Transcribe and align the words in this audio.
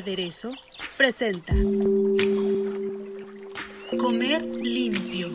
Aderezo 0.00 0.50
presenta 0.96 1.52
Comer 3.98 4.42
limpio. 4.42 5.28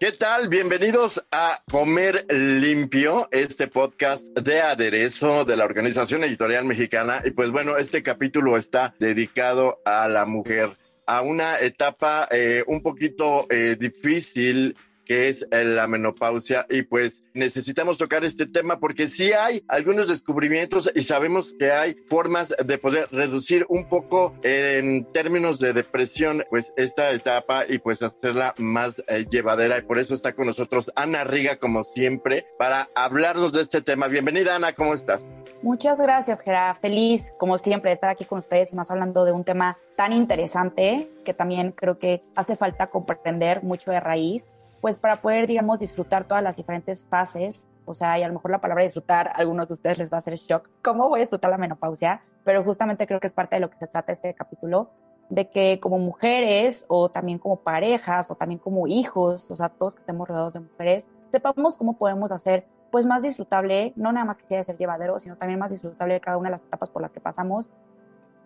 ¿Qué 0.00 0.10
tal? 0.10 0.48
Bienvenidos 0.48 1.24
a 1.30 1.62
Comer 1.70 2.26
Limpio, 2.32 3.28
este 3.30 3.68
podcast 3.68 4.26
de 4.36 4.60
aderezo 4.60 5.44
de 5.44 5.56
la 5.56 5.64
Organización 5.64 6.24
Editorial 6.24 6.64
Mexicana. 6.64 7.22
Y 7.24 7.30
pues 7.30 7.52
bueno, 7.52 7.76
este 7.76 8.02
capítulo 8.02 8.56
está 8.56 8.92
dedicado 8.98 9.80
a 9.84 10.08
la 10.08 10.24
mujer, 10.24 10.70
a 11.06 11.22
una 11.22 11.60
etapa 11.60 12.26
eh, 12.32 12.64
un 12.66 12.82
poquito 12.82 13.46
eh, 13.50 13.76
difícil 13.78 14.76
que 15.04 15.28
es 15.28 15.46
la 15.50 15.86
menopausia 15.86 16.66
y 16.68 16.82
pues 16.82 17.22
necesitamos 17.34 17.98
tocar 17.98 18.24
este 18.24 18.46
tema 18.46 18.78
porque 18.78 19.08
sí 19.08 19.32
hay 19.32 19.64
algunos 19.68 20.08
descubrimientos 20.08 20.90
y 20.94 21.02
sabemos 21.02 21.54
que 21.58 21.72
hay 21.72 21.94
formas 22.08 22.54
de 22.64 22.78
poder 22.78 23.08
reducir 23.10 23.66
un 23.68 23.88
poco 23.88 24.34
en 24.42 25.04
términos 25.12 25.58
de 25.58 25.72
depresión 25.72 26.44
pues 26.50 26.72
esta 26.76 27.10
etapa 27.12 27.64
y 27.68 27.78
pues 27.78 28.02
hacerla 28.02 28.54
más 28.58 29.02
eh, 29.08 29.26
llevadera 29.28 29.78
y 29.78 29.82
por 29.82 29.98
eso 29.98 30.14
está 30.14 30.34
con 30.34 30.46
nosotros 30.46 30.92
Ana 30.96 31.24
Riga 31.24 31.56
como 31.56 31.82
siempre 31.82 32.46
para 32.58 32.88
hablarnos 32.94 33.52
de 33.52 33.62
este 33.62 33.82
tema. 33.82 34.08
Bienvenida 34.08 34.56
Ana, 34.56 34.72
¿cómo 34.72 34.94
estás? 34.94 35.22
Muchas 35.62 35.98
gracias, 35.98 36.42
Gera. 36.42 36.74
Feliz, 36.74 37.32
como 37.38 37.56
siempre, 37.56 37.88
de 37.90 37.94
estar 37.94 38.10
aquí 38.10 38.26
con 38.26 38.38
ustedes 38.38 38.72
y 38.72 38.76
más 38.76 38.90
hablando 38.90 39.24
de 39.24 39.32
un 39.32 39.44
tema 39.44 39.78
tan 39.96 40.12
interesante 40.12 41.08
que 41.24 41.32
también 41.32 41.72
creo 41.72 41.98
que 41.98 42.22
hace 42.34 42.54
falta 42.54 42.88
comprender 42.88 43.62
mucho 43.62 43.90
de 43.90 43.98
raíz 43.98 44.50
pues 44.84 44.98
para 44.98 45.16
poder, 45.16 45.46
digamos, 45.46 45.80
disfrutar 45.80 46.28
todas 46.28 46.44
las 46.44 46.58
diferentes 46.58 47.06
fases, 47.08 47.70
o 47.86 47.94
sea, 47.94 48.18
y 48.18 48.22
a 48.22 48.28
lo 48.28 48.34
mejor 48.34 48.50
la 48.50 48.60
palabra 48.60 48.84
disfrutar, 48.84 49.28
a 49.28 49.30
algunos 49.30 49.68
de 49.68 49.72
ustedes 49.72 49.96
les 49.96 50.12
va 50.12 50.16
a 50.16 50.18
hacer 50.18 50.34
shock, 50.34 50.68
¿cómo 50.82 51.08
voy 51.08 51.20
a 51.20 51.22
disfrutar 51.22 51.50
la 51.50 51.56
menopausia? 51.56 52.20
Pero 52.44 52.62
justamente 52.62 53.06
creo 53.06 53.18
que 53.18 53.26
es 53.26 53.32
parte 53.32 53.56
de 53.56 53.60
lo 53.60 53.70
que 53.70 53.78
se 53.78 53.86
trata 53.86 54.12
este 54.12 54.34
capítulo, 54.34 54.90
de 55.30 55.48
que 55.48 55.80
como 55.80 55.98
mujeres 55.98 56.84
o 56.88 57.08
también 57.08 57.38
como 57.38 57.60
parejas 57.60 58.30
o 58.30 58.34
también 58.34 58.58
como 58.58 58.86
hijos, 58.86 59.50
o 59.50 59.56
sea, 59.56 59.70
todos 59.70 59.94
que 59.94 60.00
estemos 60.00 60.28
rodeados 60.28 60.52
de 60.52 60.60
mujeres, 60.60 61.08
sepamos 61.32 61.78
cómo 61.78 61.96
podemos 61.96 62.30
hacer 62.30 62.66
pues 62.90 63.06
más 63.06 63.22
disfrutable, 63.22 63.94
no 63.96 64.12
nada 64.12 64.26
más 64.26 64.36
que 64.36 64.44
sea 64.44 64.58
de 64.58 64.64
ser 64.64 64.76
llevadero, 64.76 65.18
sino 65.18 65.36
también 65.36 65.58
más 65.58 65.70
disfrutable 65.70 66.20
cada 66.20 66.36
una 66.36 66.50
de 66.50 66.56
las 66.56 66.64
etapas 66.64 66.90
por 66.90 67.00
las 67.00 67.10
que 67.10 67.20
pasamos. 67.20 67.70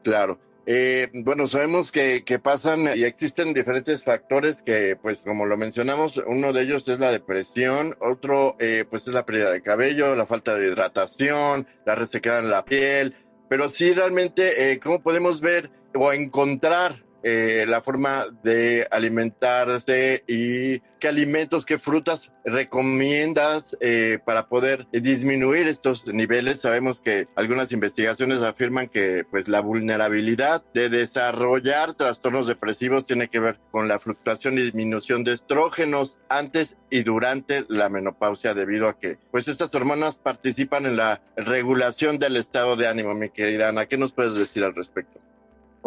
Claro. 0.05 0.39
Eh, 0.71 1.09
bueno, 1.15 1.47
sabemos 1.47 1.91
que, 1.91 2.23
pasan 2.43 2.91
y 2.95 3.05
existen 3.05 3.55
diferentes 3.55 4.05
factores 4.05 4.61
que, 4.61 4.97
pues, 5.01 5.21
como 5.21 5.47
lo 5.47 5.57
mencionamos, 5.57 6.19
uno 6.27 6.53
de 6.53 6.61
ellos 6.61 6.87
es 6.91 7.01
la 7.01 7.11
depresión, 7.11 7.97
otro, 8.01 8.55
eh, 8.59 8.85
pues, 8.91 9.09
es 9.09 9.15
la 9.15 9.25
pérdida 9.25 9.51
de 9.51 9.63
cabello, 9.63 10.15
la 10.15 10.27
falta 10.27 10.55
de 10.55 10.67
hidratación, 10.67 11.67
la 11.87 11.95
resequedad 11.95 12.41
en 12.41 12.51
la 12.51 12.67
piel, 12.67 13.17
pero 13.49 13.71
sí 13.71 13.95
realmente, 13.95 14.71
eh, 14.71 14.79
¿cómo 14.79 15.01
podemos 15.01 15.41
ver 15.41 15.71
o 15.95 16.13
encontrar 16.13 17.03
eh, 17.23 17.65
la 17.69 17.81
forma 17.81 18.27
de 18.43 18.87
alimentarse 18.91 20.25
y 20.27 20.81
qué 20.99 21.09
alimentos, 21.09 21.67
qué 21.67 21.79
frutas 21.79 22.33
recomiendas 22.45 23.77
eh, 23.81 24.19
para 24.25 24.49
poder 24.49 24.87
disminuir 24.91 25.69
estos 25.69 26.07
niveles. 26.07 26.61
Sabemos 26.61 27.01
que 27.01 27.29
algunas 27.37 27.73
investigaciones 27.73 28.43
afirman 28.43 28.89
que 28.89 29.25
pues 29.31 29.49
la 29.49 29.61
vulnerabilidad 29.61 30.65
de 30.75 30.89
desarrollar 30.89 31.95
trastornos 31.95 32.47
depresivos 32.47 33.05
tiene 33.05 33.29
que 33.29 33.41
ver 33.41 33.59
con 33.71 33.89
la 33.89 33.99
fluctuación 33.99 34.59
y 34.59 34.63
disminución 34.63 35.25
de 35.25 35.33
estrógenos 35.33 36.19
antes 36.29 36.77
y 36.91 37.03
durante 37.03 37.65
la 37.69 37.89
menopausia 37.89 38.55
debido 38.55 38.89
a 38.89 38.99
que 38.99 39.19
pues 39.31 39.49
estas 39.49 39.75
hormonas 39.75 40.19
participan 40.19 40.87
en 40.87 40.97
la 40.97 41.23
regulación 41.37 42.19
del 42.19 42.37
estado 42.37 42.77
de 42.77 42.89
ánimo, 42.89 43.15
mi 43.15 43.31
querida 43.31 43.69
Ana. 43.69 43.87
¿Qué 43.87 43.99
nos 43.99 44.13
puedes 44.13 44.35
decir 44.35 44.65
al 44.65 44.75
respecto? 44.75 45.21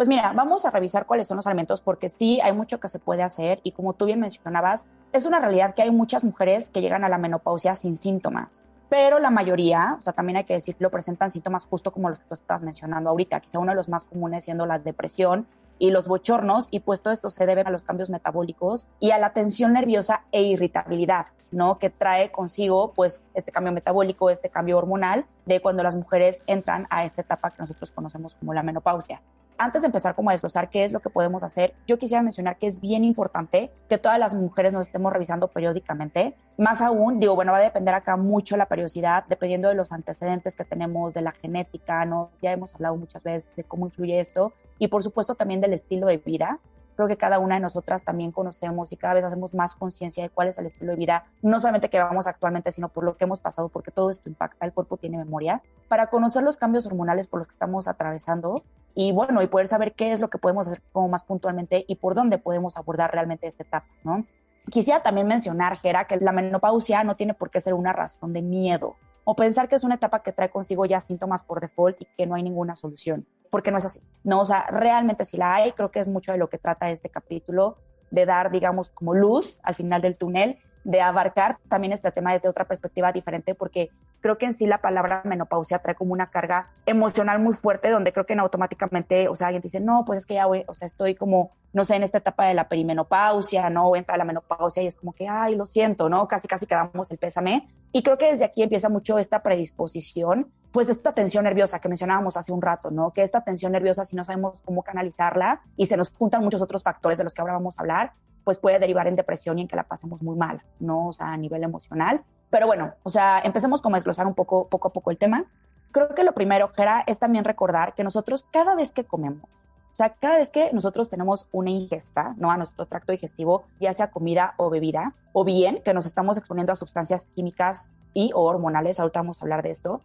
Pues 0.01 0.09
mira, 0.09 0.33
vamos 0.33 0.65
a 0.65 0.71
revisar 0.71 1.05
cuáles 1.05 1.27
son 1.27 1.37
los 1.37 1.45
alimentos 1.45 1.79
porque 1.79 2.09
sí 2.09 2.41
hay 2.41 2.53
mucho 2.53 2.79
que 2.79 2.87
se 2.87 2.97
puede 2.97 3.21
hacer 3.21 3.59
y 3.61 3.71
como 3.71 3.93
tú 3.93 4.05
bien 4.05 4.19
mencionabas, 4.19 4.87
es 5.13 5.27
una 5.27 5.39
realidad 5.39 5.75
que 5.75 5.83
hay 5.83 5.91
muchas 5.91 6.23
mujeres 6.23 6.71
que 6.71 6.81
llegan 6.81 7.03
a 7.03 7.09
la 7.09 7.19
menopausia 7.19 7.75
sin 7.75 7.95
síntomas, 7.95 8.65
pero 8.89 9.19
la 9.19 9.29
mayoría, 9.29 9.97
o 9.99 10.01
sea, 10.01 10.13
también 10.13 10.37
hay 10.37 10.45
que 10.45 10.55
decirlo, 10.55 10.89
presentan 10.89 11.29
síntomas 11.29 11.67
justo 11.67 11.91
como 11.91 12.09
los 12.09 12.17
que 12.17 12.25
tú 12.25 12.33
estás 12.33 12.63
mencionando 12.63 13.11
ahorita, 13.11 13.41
quizá 13.41 13.59
uno 13.59 13.73
de 13.73 13.75
los 13.75 13.89
más 13.89 14.05
comunes 14.05 14.43
siendo 14.43 14.65
la 14.65 14.79
depresión 14.79 15.45
y 15.77 15.91
los 15.91 16.07
bochornos 16.07 16.67
y 16.71 16.79
pues 16.79 17.03
todo 17.03 17.13
esto 17.13 17.29
se 17.29 17.45
debe 17.45 17.61
a 17.61 17.69
los 17.69 17.83
cambios 17.83 18.09
metabólicos 18.09 18.87
y 18.99 19.11
a 19.11 19.19
la 19.19 19.33
tensión 19.33 19.73
nerviosa 19.73 20.23
e 20.31 20.41
irritabilidad, 20.41 21.27
¿no? 21.51 21.77
Que 21.77 21.91
trae 21.91 22.31
consigo 22.31 22.91
pues 22.93 23.27
este 23.35 23.51
cambio 23.51 23.71
metabólico, 23.71 24.31
este 24.31 24.49
cambio 24.49 24.79
hormonal 24.79 25.27
de 25.45 25.61
cuando 25.61 25.83
las 25.83 25.93
mujeres 25.93 26.41
entran 26.47 26.87
a 26.89 27.03
esta 27.03 27.21
etapa 27.21 27.51
que 27.51 27.59
nosotros 27.59 27.91
conocemos 27.91 28.33
como 28.33 28.55
la 28.55 28.63
menopausia 28.63 29.21
antes 29.61 29.83
de 29.83 29.85
empezar 29.85 30.15
como 30.15 30.31
a 30.31 30.33
desglosar 30.33 30.71
qué 30.71 30.83
es 30.83 30.91
lo 30.91 31.01
que 31.01 31.11
podemos 31.11 31.43
hacer, 31.43 31.75
yo 31.85 31.99
quisiera 31.99 32.23
mencionar 32.23 32.57
que 32.57 32.65
es 32.65 32.81
bien 32.81 33.03
importante 33.03 33.71
que 33.87 33.99
todas 33.99 34.17
las 34.17 34.33
mujeres 34.33 34.73
nos 34.73 34.87
estemos 34.87 35.13
revisando 35.13 35.49
periódicamente. 35.49 36.35
Más 36.57 36.81
aún, 36.81 37.19
digo, 37.19 37.35
bueno, 37.35 37.51
va 37.51 37.59
a 37.59 37.61
depender 37.61 37.93
acá 37.93 38.17
mucho 38.17 38.57
la 38.57 38.65
periodicidad, 38.65 39.23
dependiendo 39.29 39.69
de 39.69 39.75
los 39.75 39.91
antecedentes 39.91 40.55
que 40.55 40.65
tenemos, 40.65 41.13
de 41.13 41.21
la 41.21 41.31
genética, 41.31 42.05
¿no? 42.05 42.31
Ya 42.41 42.51
hemos 42.51 42.73
hablado 42.73 42.95
muchas 42.95 43.21
veces 43.21 43.51
de 43.55 43.63
cómo 43.63 43.85
influye 43.85 44.19
esto 44.19 44.51
y 44.79 44.87
por 44.87 45.03
supuesto 45.03 45.35
también 45.35 45.61
del 45.61 45.73
estilo 45.73 46.07
de 46.07 46.17
vida 46.17 46.59
creo 46.95 47.07
que 47.07 47.17
cada 47.17 47.39
una 47.39 47.55
de 47.55 47.61
nosotras 47.61 48.03
también 48.03 48.31
conocemos 48.31 48.91
y 48.91 48.97
cada 48.97 49.15
vez 49.15 49.23
hacemos 49.23 49.53
más 49.53 49.75
conciencia 49.75 50.23
de 50.23 50.29
cuál 50.29 50.49
es 50.49 50.57
el 50.57 50.67
estilo 50.67 50.91
de 50.91 50.97
vida, 50.97 51.25
no 51.41 51.59
solamente 51.59 51.89
que 51.89 51.99
vamos 51.99 52.27
actualmente, 52.27 52.71
sino 52.71 52.89
por 52.89 53.03
lo 53.03 53.17
que 53.17 53.23
hemos 53.23 53.39
pasado, 53.39 53.69
porque 53.69 53.89
todo 53.91 54.09
esto 54.09 54.29
impacta, 54.29 54.65
el 54.65 54.73
cuerpo 54.73 54.97
tiene 54.97 55.17
memoria, 55.17 55.63
para 55.87 56.07
conocer 56.07 56.43
los 56.43 56.57
cambios 56.57 56.85
hormonales 56.85 57.27
por 57.27 57.39
los 57.39 57.47
que 57.47 57.53
estamos 57.53 57.87
atravesando 57.87 58.63
y 58.95 59.11
bueno, 59.11 59.41
y 59.41 59.47
poder 59.47 59.67
saber 59.67 59.93
qué 59.93 60.11
es 60.11 60.19
lo 60.19 60.29
que 60.29 60.37
podemos 60.37 60.67
hacer 60.67 60.81
como 60.91 61.07
más 61.07 61.23
puntualmente 61.23 61.85
y 61.87 61.95
por 61.95 62.15
dónde 62.15 62.37
podemos 62.37 62.77
abordar 62.77 63.11
realmente 63.11 63.47
esta 63.47 63.63
etapa, 63.63 63.87
¿no? 64.03 64.25
Quisiera 64.69 65.01
también 65.01 65.27
mencionar, 65.27 65.77
Gera, 65.77 66.05
que 66.05 66.17
la 66.17 66.31
menopausia 66.31 67.03
no 67.03 67.15
tiene 67.15 67.33
por 67.33 67.49
qué 67.49 67.59
ser 67.59 67.73
una 67.73 67.93
razón 67.93 68.31
de 68.33 68.41
miedo 68.41 68.95
o 69.23 69.35
pensar 69.35 69.67
que 69.67 69.75
es 69.75 69.83
una 69.83 69.95
etapa 69.95 70.23
que 70.23 70.33
trae 70.33 70.49
consigo 70.49 70.85
ya 70.85 70.99
síntomas 70.99 71.43
por 71.43 71.61
default 71.61 72.01
y 72.01 72.05
que 72.17 72.25
no 72.25 72.35
hay 72.35 72.43
ninguna 72.43 72.75
solución, 72.75 73.27
porque 73.49 73.71
no 73.71 73.77
es 73.77 73.85
así. 73.85 74.01
No, 74.23 74.41
o 74.41 74.45
sea, 74.45 74.67
realmente 74.67 75.25
si 75.25 75.37
la 75.37 75.55
hay, 75.55 75.71
creo 75.71 75.91
que 75.91 75.99
es 75.99 76.09
mucho 76.09 76.31
de 76.31 76.37
lo 76.37 76.49
que 76.49 76.57
trata 76.57 76.89
este 76.89 77.09
capítulo, 77.09 77.77
de 78.09 78.25
dar, 78.25 78.51
digamos, 78.51 78.89
como 78.89 79.13
luz 79.13 79.59
al 79.63 79.75
final 79.75 80.01
del 80.01 80.17
túnel 80.17 80.59
de 80.83 81.01
abarcar 81.01 81.57
también 81.69 81.93
este 81.93 82.11
tema 82.11 82.31
desde 82.31 82.49
otra 82.49 82.65
perspectiva 82.65 83.11
diferente, 83.11 83.55
porque 83.55 83.89
creo 84.19 84.37
que 84.37 84.45
en 84.45 84.53
sí 84.53 84.65
la 84.67 84.79
palabra 84.79 85.21
menopausia 85.25 85.79
trae 85.79 85.95
como 85.95 86.13
una 86.13 86.29
carga 86.29 86.69
emocional 86.85 87.39
muy 87.39 87.53
fuerte, 87.53 87.89
donde 87.89 88.13
creo 88.13 88.25
que 88.25 88.33
automáticamente, 88.33 89.27
o 89.27 89.35
sea, 89.35 89.47
alguien 89.47 89.61
dice, 89.61 89.79
no, 89.79 90.03
pues 90.05 90.19
es 90.19 90.25
que 90.25 90.35
ya, 90.35 90.45
voy, 90.45 90.63
o 90.67 90.73
sea, 90.73 90.87
estoy 90.87 91.15
como, 91.15 91.51
no 91.73 91.85
sé, 91.85 91.95
en 91.95 92.03
esta 92.03 92.17
etapa 92.19 92.45
de 92.45 92.53
la 92.53 92.67
perimenopausia, 92.67 93.69
¿no? 93.69 93.87
O 93.87 93.95
entra 93.95 94.17
la 94.17 94.25
menopausia 94.25 94.83
y 94.83 94.87
es 94.87 94.95
como 94.95 95.13
que, 95.13 95.27
ay, 95.27 95.55
lo 95.55 95.65
siento, 95.65 96.09
¿no? 96.09 96.27
Casi, 96.27 96.47
casi 96.47 96.65
quedamos 96.65 97.11
el 97.11 97.17
pésame. 97.17 97.67
Y 97.91 98.03
creo 98.03 98.17
que 98.17 98.31
desde 98.31 98.45
aquí 98.45 98.63
empieza 98.63 98.89
mucho 98.89 99.19
esta 99.19 99.43
predisposición, 99.43 100.51
pues 100.71 100.89
esta 100.89 101.13
tensión 101.13 101.43
nerviosa 101.43 101.79
que 101.79 101.89
mencionábamos 101.89 102.37
hace 102.37 102.51
un 102.51 102.61
rato, 102.61 102.91
¿no? 102.91 103.11
Que 103.11 103.23
esta 103.23 103.41
tensión 103.41 103.71
nerviosa, 103.71 104.05
si 104.05 104.15
no 104.15 104.23
sabemos 104.23 104.61
cómo 104.61 104.83
canalizarla 104.83 105.61
y 105.75 105.85
se 105.85 105.97
nos 105.97 106.11
juntan 106.11 106.43
muchos 106.43 106.61
otros 106.61 106.83
factores 106.83 107.17
de 107.17 107.23
los 107.23 107.33
que 107.33 107.41
ahora 107.41 107.53
vamos 107.53 107.77
a 107.77 107.81
hablar, 107.81 108.13
pues 108.43 108.57
puede 108.57 108.79
derivar 108.79 109.07
en 109.07 109.15
depresión 109.15 109.59
y 109.59 109.63
en 109.63 109.67
que 109.67 109.75
la 109.75 109.83
pasemos 109.83 110.21
muy 110.21 110.35
mal, 110.35 110.63
¿no? 110.79 111.07
O 111.07 111.13
sea, 111.13 111.27
a 111.27 111.37
nivel 111.37 111.63
emocional. 111.63 112.23
Pero 112.49 112.67
bueno, 112.67 112.93
o 113.03 113.09
sea, 113.09 113.39
empecemos 113.43 113.81
como 113.81 113.95
a 113.95 113.99
desglosar 113.99 114.27
un 114.27 114.33
poco, 114.33 114.67
poco 114.67 114.87
a 114.87 114.93
poco 114.93 115.11
el 115.11 115.17
tema. 115.17 115.45
Creo 115.91 116.15
que 116.15 116.23
lo 116.23 116.33
primero, 116.33 116.69
Gera, 116.69 117.03
es 117.05 117.19
también 117.19 117.43
recordar 117.43 117.93
que 117.93 118.03
nosotros 118.03 118.45
cada 118.51 118.75
vez 118.75 118.91
que 118.91 119.03
comemos, 119.03 119.43
o 119.91 119.95
sea, 119.95 120.13
cada 120.13 120.37
vez 120.37 120.49
que 120.49 120.71
nosotros 120.71 121.09
tenemos 121.09 121.47
una 121.51 121.69
ingesta, 121.69 122.33
¿no? 122.37 122.49
A 122.49 122.55
nuestro 122.55 122.85
tracto 122.85 123.11
digestivo, 123.11 123.65
ya 123.79 123.93
sea 123.93 124.09
comida 124.09 124.53
o 124.55 124.69
bebida, 124.69 125.13
o 125.33 125.43
bien 125.43 125.81
que 125.83 125.93
nos 125.93 126.05
estamos 126.05 126.37
exponiendo 126.37 126.71
a 126.71 126.75
sustancias 126.75 127.27
químicas 127.35 127.89
y 128.13 128.31
o 128.33 128.41
hormonales, 128.41 128.99
ahorita 128.99 129.19
vamos 129.19 129.41
a 129.41 129.45
hablar 129.45 129.63
de 129.63 129.71
esto, 129.71 130.01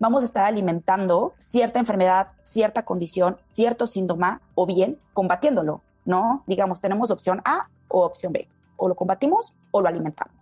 vamos 0.00 0.24
a 0.24 0.26
estar 0.26 0.44
alimentando 0.44 1.34
cierta 1.38 1.78
enfermedad, 1.78 2.28
cierta 2.42 2.84
condición, 2.84 3.36
cierto 3.52 3.86
síntoma, 3.86 4.40
o 4.56 4.66
bien 4.66 4.98
combatiéndolo, 5.12 5.82
¿no? 6.04 6.42
Digamos, 6.48 6.80
tenemos 6.80 7.12
opción 7.12 7.40
A 7.44 7.68
o 7.86 8.04
opción 8.04 8.32
B. 8.32 8.48
O 8.76 8.88
lo 8.88 8.96
combatimos 8.96 9.54
o 9.70 9.80
lo 9.80 9.88
alimentamos. 9.88 10.34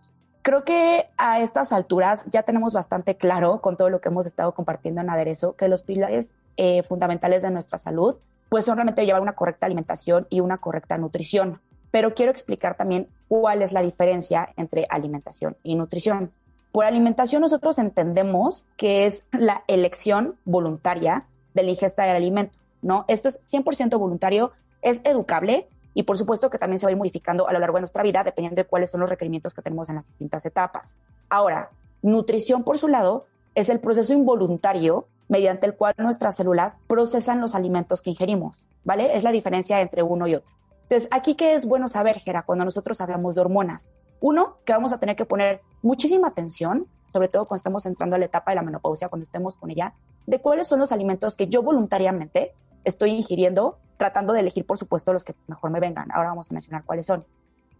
creo 0.42 0.64
que 0.64 1.10
a 1.18 1.40
estas 1.40 1.72
alturas 1.72 2.24
ya 2.30 2.42
tenemos 2.42 2.72
bastante 2.72 3.16
claro 3.16 3.60
con 3.60 3.76
todo 3.76 3.90
lo 3.90 4.00
que 4.00 4.08
hemos 4.08 4.24
estado 4.24 4.54
compartiendo 4.54 5.02
en 5.02 5.10
Aderezo 5.10 5.56
que 5.56 5.68
los 5.68 5.82
pilares 5.82 6.32
eh, 6.56 6.82
fundamentales 6.84 7.42
de 7.42 7.50
nuestra 7.50 7.76
salud 7.76 8.16
pues 8.48 8.64
son 8.64 8.76
realmente 8.76 9.04
llevar 9.04 9.20
una 9.20 9.34
correcta 9.34 9.66
alimentación 9.66 10.26
y 10.30 10.40
una 10.40 10.56
correcta 10.56 10.96
nutrición. 10.96 11.60
Pero 11.90 12.14
quiero 12.14 12.32
explicar 12.32 12.76
también 12.76 13.08
cuál 13.28 13.60
es 13.60 13.72
la 13.72 13.82
diferencia 13.82 14.48
entre 14.56 14.86
alimentación 14.88 15.56
y 15.62 15.74
nutrición. 15.74 16.32
Por 16.72 16.84
alimentación 16.84 17.42
nosotros 17.42 17.78
entendemos 17.78 18.66
que 18.76 19.06
es 19.06 19.24
la 19.32 19.64
elección 19.66 20.36
voluntaria 20.44 21.26
de 21.54 21.62
la 21.62 21.70
ingesta 21.70 22.04
del 22.04 22.16
alimento, 22.16 22.58
¿no? 22.82 23.04
Esto 23.08 23.28
es 23.28 23.40
100% 23.50 23.98
voluntario, 23.98 24.52
es 24.82 25.00
educable 25.04 25.68
y 25.94 26.04
por 26.04 26.18
supuesto 26.18 26.50
que 26.50 26.58
también 26.58 26.78
se 26.78 26.86
va 26.86 26.90
a 26.90 26.92
ir 26.92 26.98
modificando 26.98 27.48
a 27.48 27.52
lo 27.52 27.58
largo 27.58 27.76
de 27.76 27.82
nuestra 27.82 28.02
vida 28.02 28.22
dependiendo 28.22 28.62
de 28.62 28.66
cuáles 28.66 28.90
son 28.90 29.00
los 29.00 29.10
requerimientos 29.10 29.54
que 29.54 29.62
tenemos 29.62 29.88
en 29.88 29.96
las 29.96 30.06
distintas 30.06 30.44
etapas. 30.46 30.96
Ahora, 31.28 31.70
nutrición 32.02 32.64
por 32.64 32.78
su 32.78 32.88
lado 32.88 33.26
es 33.54 33.68
el 33.68 33.80
proceso 33.80 34.12
involuntario 34.12 35.08
mediante 35.28 35.66
el 35.66 35.74
cual 35.74 35.94
nuestras 35.98 36.36
células 36.36 36.78
procesan 36.86 37.40
los 37.40 37.54
alimentos 37.54 38.02
que 38.02 38.10
ingerimos, 38.10 38.64
¿vale? 38.84 39.16
Es 39.16 39.24
la 39.24 39.32
diferencia 39.32 39.80
entre 39.80 40.02
uno 40.02 40.26
y 40.26 40.36
otro. 40.36 40.54
Entonces, 40.82 41.08
aquí 41.10 41.34
qué 41.34 41.54
es 41.54 41.66
bueno 41.66 41.88
saber, 41.88 42.18
Gera, 42.18 42.44
cuando 42.44 42.64
nosotros 42.64 43.00
hablamos 43.00 43.34
de 43.34 43.42
hormonas. 43.42 43.90
Uno, 44.20 44.58
que 44.64 44.72
vamos 44.72 44.92
a 44.92 44.98
tener 44.98 45.16
que 45.16 45.24
poner 45.24 45.60
muchísima 45.82 46.28
atención, 46.28 46.86
sobre 47.12 47.28
todo 47.28 47.46
cuando 47.46 47.58
estamos 47.58 47.86
entrando 47.86 48.16
a 48.16 48.18
la 48.18 48.26
etapa 48.26 48.50
de 48.50 48.56
la 48.56 48.62
menopausia, 48.62 49.08
cuando 49.08 49.22
estemos 49.22 49.56
con 49.56 49.70
ella, 49.70 49.94
de 50.26 50.40
cuáles 50.40 50.66
son 50.66 50.80
los 50.80 50.92
alimentos 50.92 51.36
que 51.36 51.48
yo 51.48 51.62
voluntariamente 51.62 52.52
estoy 52.84 53.10
ingiriendo, 53.10 53.78
tratando 53.96 54.32
de 54.32 54.40
elegir, 54.40 54.66
por 54.66 54.78
supuesto, 54.78 55.12
los 55.12 55.24
que 55.24 55.34
mejor 55.46 55.70
me 55.70 55.80
vengan. 55.80 56.10
Ahora 56.12 56.30
vamos 56.30 56.50
a 56.50 56.54
mencionar 56.54 56.84
cuáles 56.84 57.06
son. 57.06 57.24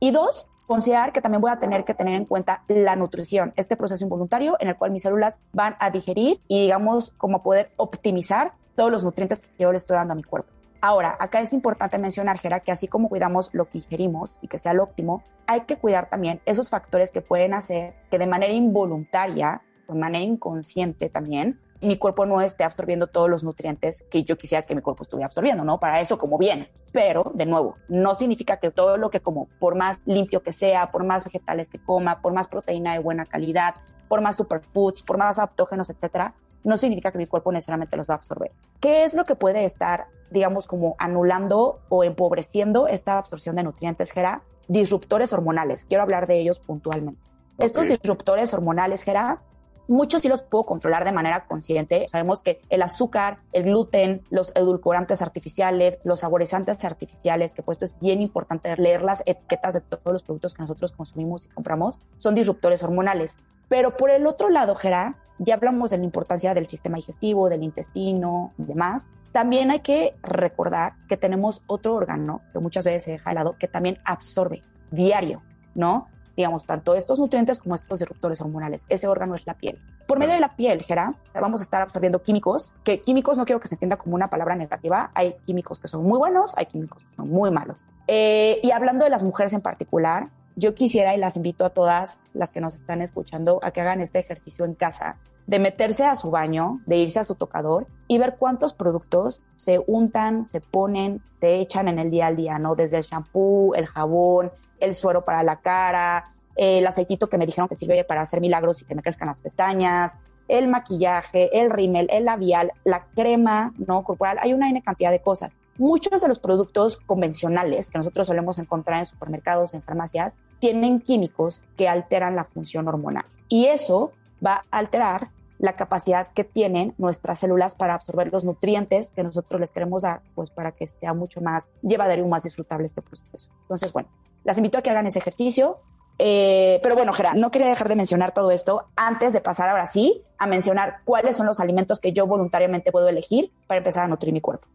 Y 0.01 0.11
dos, 0.11 0.49
considerar 0.67 1.13
que 1.13 1.21
también 1.21 1.41
voy 1.41 1.51
a 1.51 1.59
tener 1.59 1.85
que 1.85 1.95
tener 1.95 2.15
en 2.15 2.25
cuenta 2.25 2.63
la 2.69 2.95
nutrición, 2.95 3.53
este 3.57 3.77
proceso 3.77 4.05
involuntario 4.05 4.57
en 4.61 4.69
el 4.69 4.77
cual 4.77 4.91
mis 4.91 5.03
células 5.03 5.41
van 5.53 5.77
a 5.81 5.91
digerir 5.91 6.41
y, 6.47 6.63
digamos, 6.63 7.11
como 7.19 7.43
poder 7.43 7.73
optimizar 7.77 8.53
todos 8.77 8.93
los 8.93 9.05
nutrientes 9.05 9.43
que 9.43 9.65
yo 9.65 9.73
le 9.73 9.79
estoy 9.79 9.97
dando 9.97 10.13
a 10.13 10.17
mi 10.17 10.23
cuerpo. 10.23 10.58
Ahora, 10.81 11.17
acá 11.19 11.41
es 11.41 11.53
importante 11.53 11.99
mencionar, 11.99 12.39
Gera, 12.39 12.61
que 12.61 12.71
así 12.71 12.87
como 12.87 13.09
cuidamos 13.09 13.53
lo 13.53 13.69
que 13.69 13.79
ingerimos 13.79 14.39
y 14.41 14.49
que 14.49 14.59
sea 14.59 14.75
lo 14.75 14.85
óptimo, 14.85 15.25
hay 15.47 15.63
que 15.63 15.77
cuidar 15.77 16.09
también 16.09 16.41
esos 16.47 16.71
factores 16.71 17.11
que 17.11 17.21
pueden 17.21 17.53
hacer 17.53 17.95
que 18.11 18.19
de 18.19 18.27
manera 18.27 18.53
involuntaria, 18.53 19.63
de 19.89 19.95
manera 19.95 20.25
inconsciente 20.25 21.09
también, 21.09 21.61
mi 21.81 21.97
cuerpo 21.97 22.27
no 22.27 22.41
esté 22.41 22.65
absorbiendo 22.65 23.07
todos 23.07 23.29
los 23.29 23.45
nutrientes 23.45 24.05
que 24.11 24.25
yo 24.25 24.37
quisiera 24.37 24.67
que 24.67 24.75
mi 24.75 24.81
cuerpo 24.81 25.03
estuviera 25.03 25.27
absorbiendo, 25.27 25.65
¿no? 25.65 25.79
Para 25.79 26.01
eso 26.01 26.19
como 26.19 26.39
bien. 26.39 26.69
Pero, 26.93 27.31
de 27.35 27.47
nuevo, 27.47 27.77
no 27.89 28.15
significa 28.15 28.59
que 28.59 28.71
todo 28.71 28.97
lo 28.97 29.11
que 29.11 29.21
como, 29.21 29.47
por 29.59 29.75
más 29.75 30.01
limpio 30.05 30.43
que 30.43 30.53
sea, 30.53 30.91
por 30.91 31.05
más 31.05 31.25
vegetales 31.25 31.69
que 31.69 31.79
coma, 31.79 32.21
por 32.21 32.33
más 32.33 32.49
proteína 32.49 32.95
de 32.95 32.99
buena 32.99 33.27
calidad, 33.27 33.75
por 34.09 34.21
más 34.21 34.37
superfoods, 34.37 35.03
por 35.03 35.19
más 35.19 35.39
adaptógenos, 35.39 35.91
etcétera, 35.91 36.35
no 36.65 36.77
significa 36.77 37.11
que 37.11 37.19
mi 37.19 37.27
cuerpo 37.27 37.53
necesariamente 37.53 37.97
los 37.97 38.09
va 38.09 38.15
a 38.15 38.17
absorber. 38.19 38.51
¿Qué 38.81 39.05
es 39.05 39.15
lo 39.15 39.25
que 39.25 39.35
puede 39.35 39.65
estar, 39.65 40.07
digamos, 40.31 40.67
como 40.67 40.97
anulando 40.99 41.81
o 41.89 42.05
empobreciendo 42.05 42.89
esta 42.89 43.19
absorción 43.19 43.57
de 43.57 43.63
nutrientes, 43.63 44.11
Gera? 44.11 44.43
Disruptores 44.69 45.33
hormonales. 45.33 45.85
Quiero 45.85 46.03
hablar 46.03 46.27
de 46.27 46.41
ellos 46.41 46.59
puntualmente. 46.59 47.21
Estos 47.59 47.89
disruptores 47.89 48.53
hormonales, 48.55 49.03
Gera, 49.03 49.41
Muchos 49.89 50.21
sí 50.21 50.29
los 50.29 50.43
puedo 50.43 50.65
controlar 50.65 51.05
de 51.05 51.13
manera 51.13 51.47
consciente. 51.47 52.07
Sabemos 52.09 52.43
que 52.43 52.61
el 52.69 52.83
azúcar, 52.83 53.39
el 53.53 53.65
gluten, 53.65 54.21
los 54.29 54.53
edulcorantes 54.55 55.23
artificiales, 55.23 55.99
los 56.05 56.21
saborizantes 56.21 56.85
artificiales, 56.85 57.55
que 57.55 57.63
puesto 57.63 57.87
es 57.87 57.99
bien 57.99 58.21
importante 58.21 58.77
leer 58.77 59.03
las 59.03 59.23
etiquetas 59.25 59.73
de 59.73 59.81
todos 59.81 60.13
los 60.13 60.23
productos 60.23 60.53
que 60.53 60.61
nosotros 60.61 60.93
consumimos 60.93 61.47
y 61.47 61.49
compramos, 61.49 62.01
son 62.19 62.35
disruptores 62.35 62.83
hormonales. 62.83 63.39
Pero 63.71 63.97
por 63.97 64.11
el 64.11 64.27
otro 64.27 64.51
lado, 64.51 64.75
Gera, 64.75 65.17
ya 65.39 65.55
hablamos 65.55 65.91
de 65.91 65.99
la 65.99 66.05
importancia 66.05 66.55
del 66.55 66.67
sistema 66.67 66.97
digestivo, 66.97 67.49
del 67.49 67.63
intestino 67.63 68.53
y 68.59 68.65
demás. 68.65 69.09
También 69.33 69.71
hay 69.71 69.81
que 69.81 70.15
recordar 70.23 70.95
que 71.09 71.17
tenemos 71.17 71.63
otro 71.67 71.95
órgano 71.95 72.41
que 72.53 72.59
muchas 72.59 72.85
veces 72.85 73.05
se 73.05 73.13
deja 73.13 73.31
de 73.31 73.35
lado, 73.35 73.57
que 73.59 73.69
también 73.69 73.99
absorbe 74.05 74.63
diario, 74.91 75.43
¿no? 75.75 76.09
digamos, 76.39 76.65
tanto 76.65 76.95
estos 76.95 77.19
nutrientes 77.19 77.59
como 77.59 77.75
estos 77.75 77.99
disruptores 77.99 78.41
hormonales. 78.41 78.87
Ese 78.89 79.09
órgano 79.09 79.35
es 79.35 79.45
la 79.45 79.55
piel. 79.55 79.81
Por 80.07 80.21
medio 80.21 80.35
de 80.35 80.41
la 80.41 80.55
piel, 80.55 80.85
Gera, 80.85 81.15
vamos 81.35 81.61
a 81.61 81.65
estar 81.65 81.83
absorbiendo 81.83 82.23
químicos, 82.23 82.73
que 82.85 83.01
químicos 83.01 83.37
no 83.37 83.45
quiero 83.45 83.59
que 83.59 83.67
se 83.67 83.75
entienda 83.75 83.97
como 83.97 84.15
una 84.15 84.31
palabra 84.31 84.55
negativa. 84.55 85.11
Hay 85.15 85.35
químicos 85.47 85.81
que 85.81 85.89
son 85.89 86.05
muy 86.05 86.17
buenos, 86.17 86.55
hay 86.57 86.67
químicos 86.67 87.03
que 87.03 87.17
son 87.17 87.29
muy 87.29 87.51
malos. 87.51 87.85
Eh, 88.07 88.61
y 88.63 88.71
hablando 88.71 89.03
de 89.03 89.11
las 89.11 89.25
mujeres 89.25 89.53
en 89.53 89.63
particular, 89.63 90.29
yo 90.59 90.75
quisiera 90.75 91.15
y 91.15 91.19
las 91.19 91.37
invito 91.37 91.65
a 91.65 91.71
todas 91.71 92.21
las 92.35 92.51
que 92.51 92.61
nos 92.61 92.75
están 92.75 93.01
escuchando 93.01 93.61
a 93.63 93.71
que 93.71 93.81
hagan 93.81 94.01
este 94.01 94.19
ejercicio 94.19 94.65
en 94.65 94.75
casa, 94.75 95.17
de 95.47 95.61
meterse 95.61 96.05
a 96.05 96.17
su 96.17 96.31
baño, 96.31 96.81
de 96.85 96.97
irse 96.97 97.21
a 97.21 97.25
su 97.25 97.37
tocador 97.37 97.87
y 98.09 98.19
ver 98.19 98.37
cuántos 98.39 98.75
productos 98.75 99.41
se 99.55 99.81
untan, 99.87 100.45
se 100.45 100.61
ponen, 100.61 101.23
se 101.41 101.61
echan 101.61 101.87
en 101.87 102.01
el 102.01 102.11
día 102.11 102.27
al 102.27 102.37
día, 102.37 102.59
¿no? 102.59 102.75
Desde 102.75 102.99
el 102.99 103.05
shampoo, 103.05 103.75
el 103.75 103.87
jabón, 103.87 104.51
el 104.81 104.95
suero 104.95 105.25
para 105.25 105.45
la 105.45 105.61
cara, 105.61 106.33
el 106.57 106.85
aceitito 106.87 107.29
que 107.29 107.39
me 107.39 107.47
dijeron 107.47 107.69
que 107.69 107.77
sirve 107.77 108.03
para 108.03 108.23
hacer 108.23 108.41
milagros 108.41 108.83
y 108.83 108.85
que 108.85 108.97
me 108.97 109.03
crezcan 109.03 109.29
las 109.29 109.41
pestañas, 109.41 110.17
el 110.49 110.67
maquillaje, 110.67 111.57
el 111.57 111.71
rímel, 111.71 112.09
el 112.11 112.25
labial, 112.25 112.73
la 112.83 113.05
crema 113.15 113.73
no 113.79 114.03
corporal, 114.03 114.39
hay 114.41 114.53
una 114.53 114.69
N 114.69 114.83
cantidad 114.83 115.13
de 115.13 115.21
cosas. 115.21 115.59
Muchos 115.79 116.21
de 116.21 116.29
los 116.29 116.41
productos 116.41 116.97
convencionales 116.99 117.89
que 117.89 117.99
nosotros 117.99 118.27
solemos 118.27 118.59
encontrar 118.59 118.99
en 118.99 119.07
supermercados, 119.07 119.75
en 119.75 119.83
farmacias, 119.83 120.39
tienen 120.59 121.01
químicos 121.01 121.63
que 121.77 121.89
alteran 121.89 122.35
la 122.35 122.45
función 122.45 122.89
hormonal. 122.89 123.25
Y 123.49 123.67
eso 123.67 124.11
va 124.45 124.65
a 124.71 124.79
alterar 124.79 125.31
la 125.59 125.75
capacidad 125.75 126.29
que 126.35 126.45
tienen 126.45 126.95
nuestras 126.99 127.41
células 127.41 127.75
para 127.75 127.95
absorber 127.95 128.33
los 128.33 128.45
nutrientes 128.45 129.11
que 129.11 129.23
nosotros 129.23 129.61
les 129.61 129.73
queremos 129.73 130.03
dar, 130.03 130.21
pues 130.35 130.51
para 130.51 130.73
que 130.73 130.87
sea 130.87 131.15
mucho 131.15 131.41
más 131.41 131.71
llevadero 131.83 132.25
y 132.25 132.29
más 132.29 132.45
disfrutable 132.45 132.87
este 132.87 133.03
proceso. 133.03 133.51
Entonces, 133.63 133.93
bueno, 133.93 134.09
las 134.45 134.57
invito 134.57 134.79
a 134.79 134.83
que 134.83 134.91
hagan 134.91 135.07
ese 135.07 135.19
ejercicio. 135.19 135.79
Eh, 136.21 136.81
pero 136.83 136.97
bueno, 136.97 137.13
Gerard, 137.13 137.37
no 137.37 137.53
quería 137.53 137.69
dejar 137.69 137.89
de 137.89 137.95
mencionar 137.95 138.33
todo 138.33 138.51
esto 138.51 138.87
antes 138.97 139.33
de 139.33 139.41
pasar 139.41 139.69
ahora 139.69 139.87
sí 139.87 140.23
a 140.37 140.49
mencionar 140.49 140.99
cuáles 141.05 141.37
son 141.37 141.47
los 141.47 141.61
alimentos 141.61 142.01
que 142.01 142.13
yo 142.13 142.27
voluntariamente 142.27 142.91
puedo 142.91 143.09
elegir 143.09 143.53
para 143.69 143.79
empezar 143.79 144.05
a 144.05 144.09
nutrir 144.09 144.33
mi 144.33 144.41
cuerpo. 144.41 144.67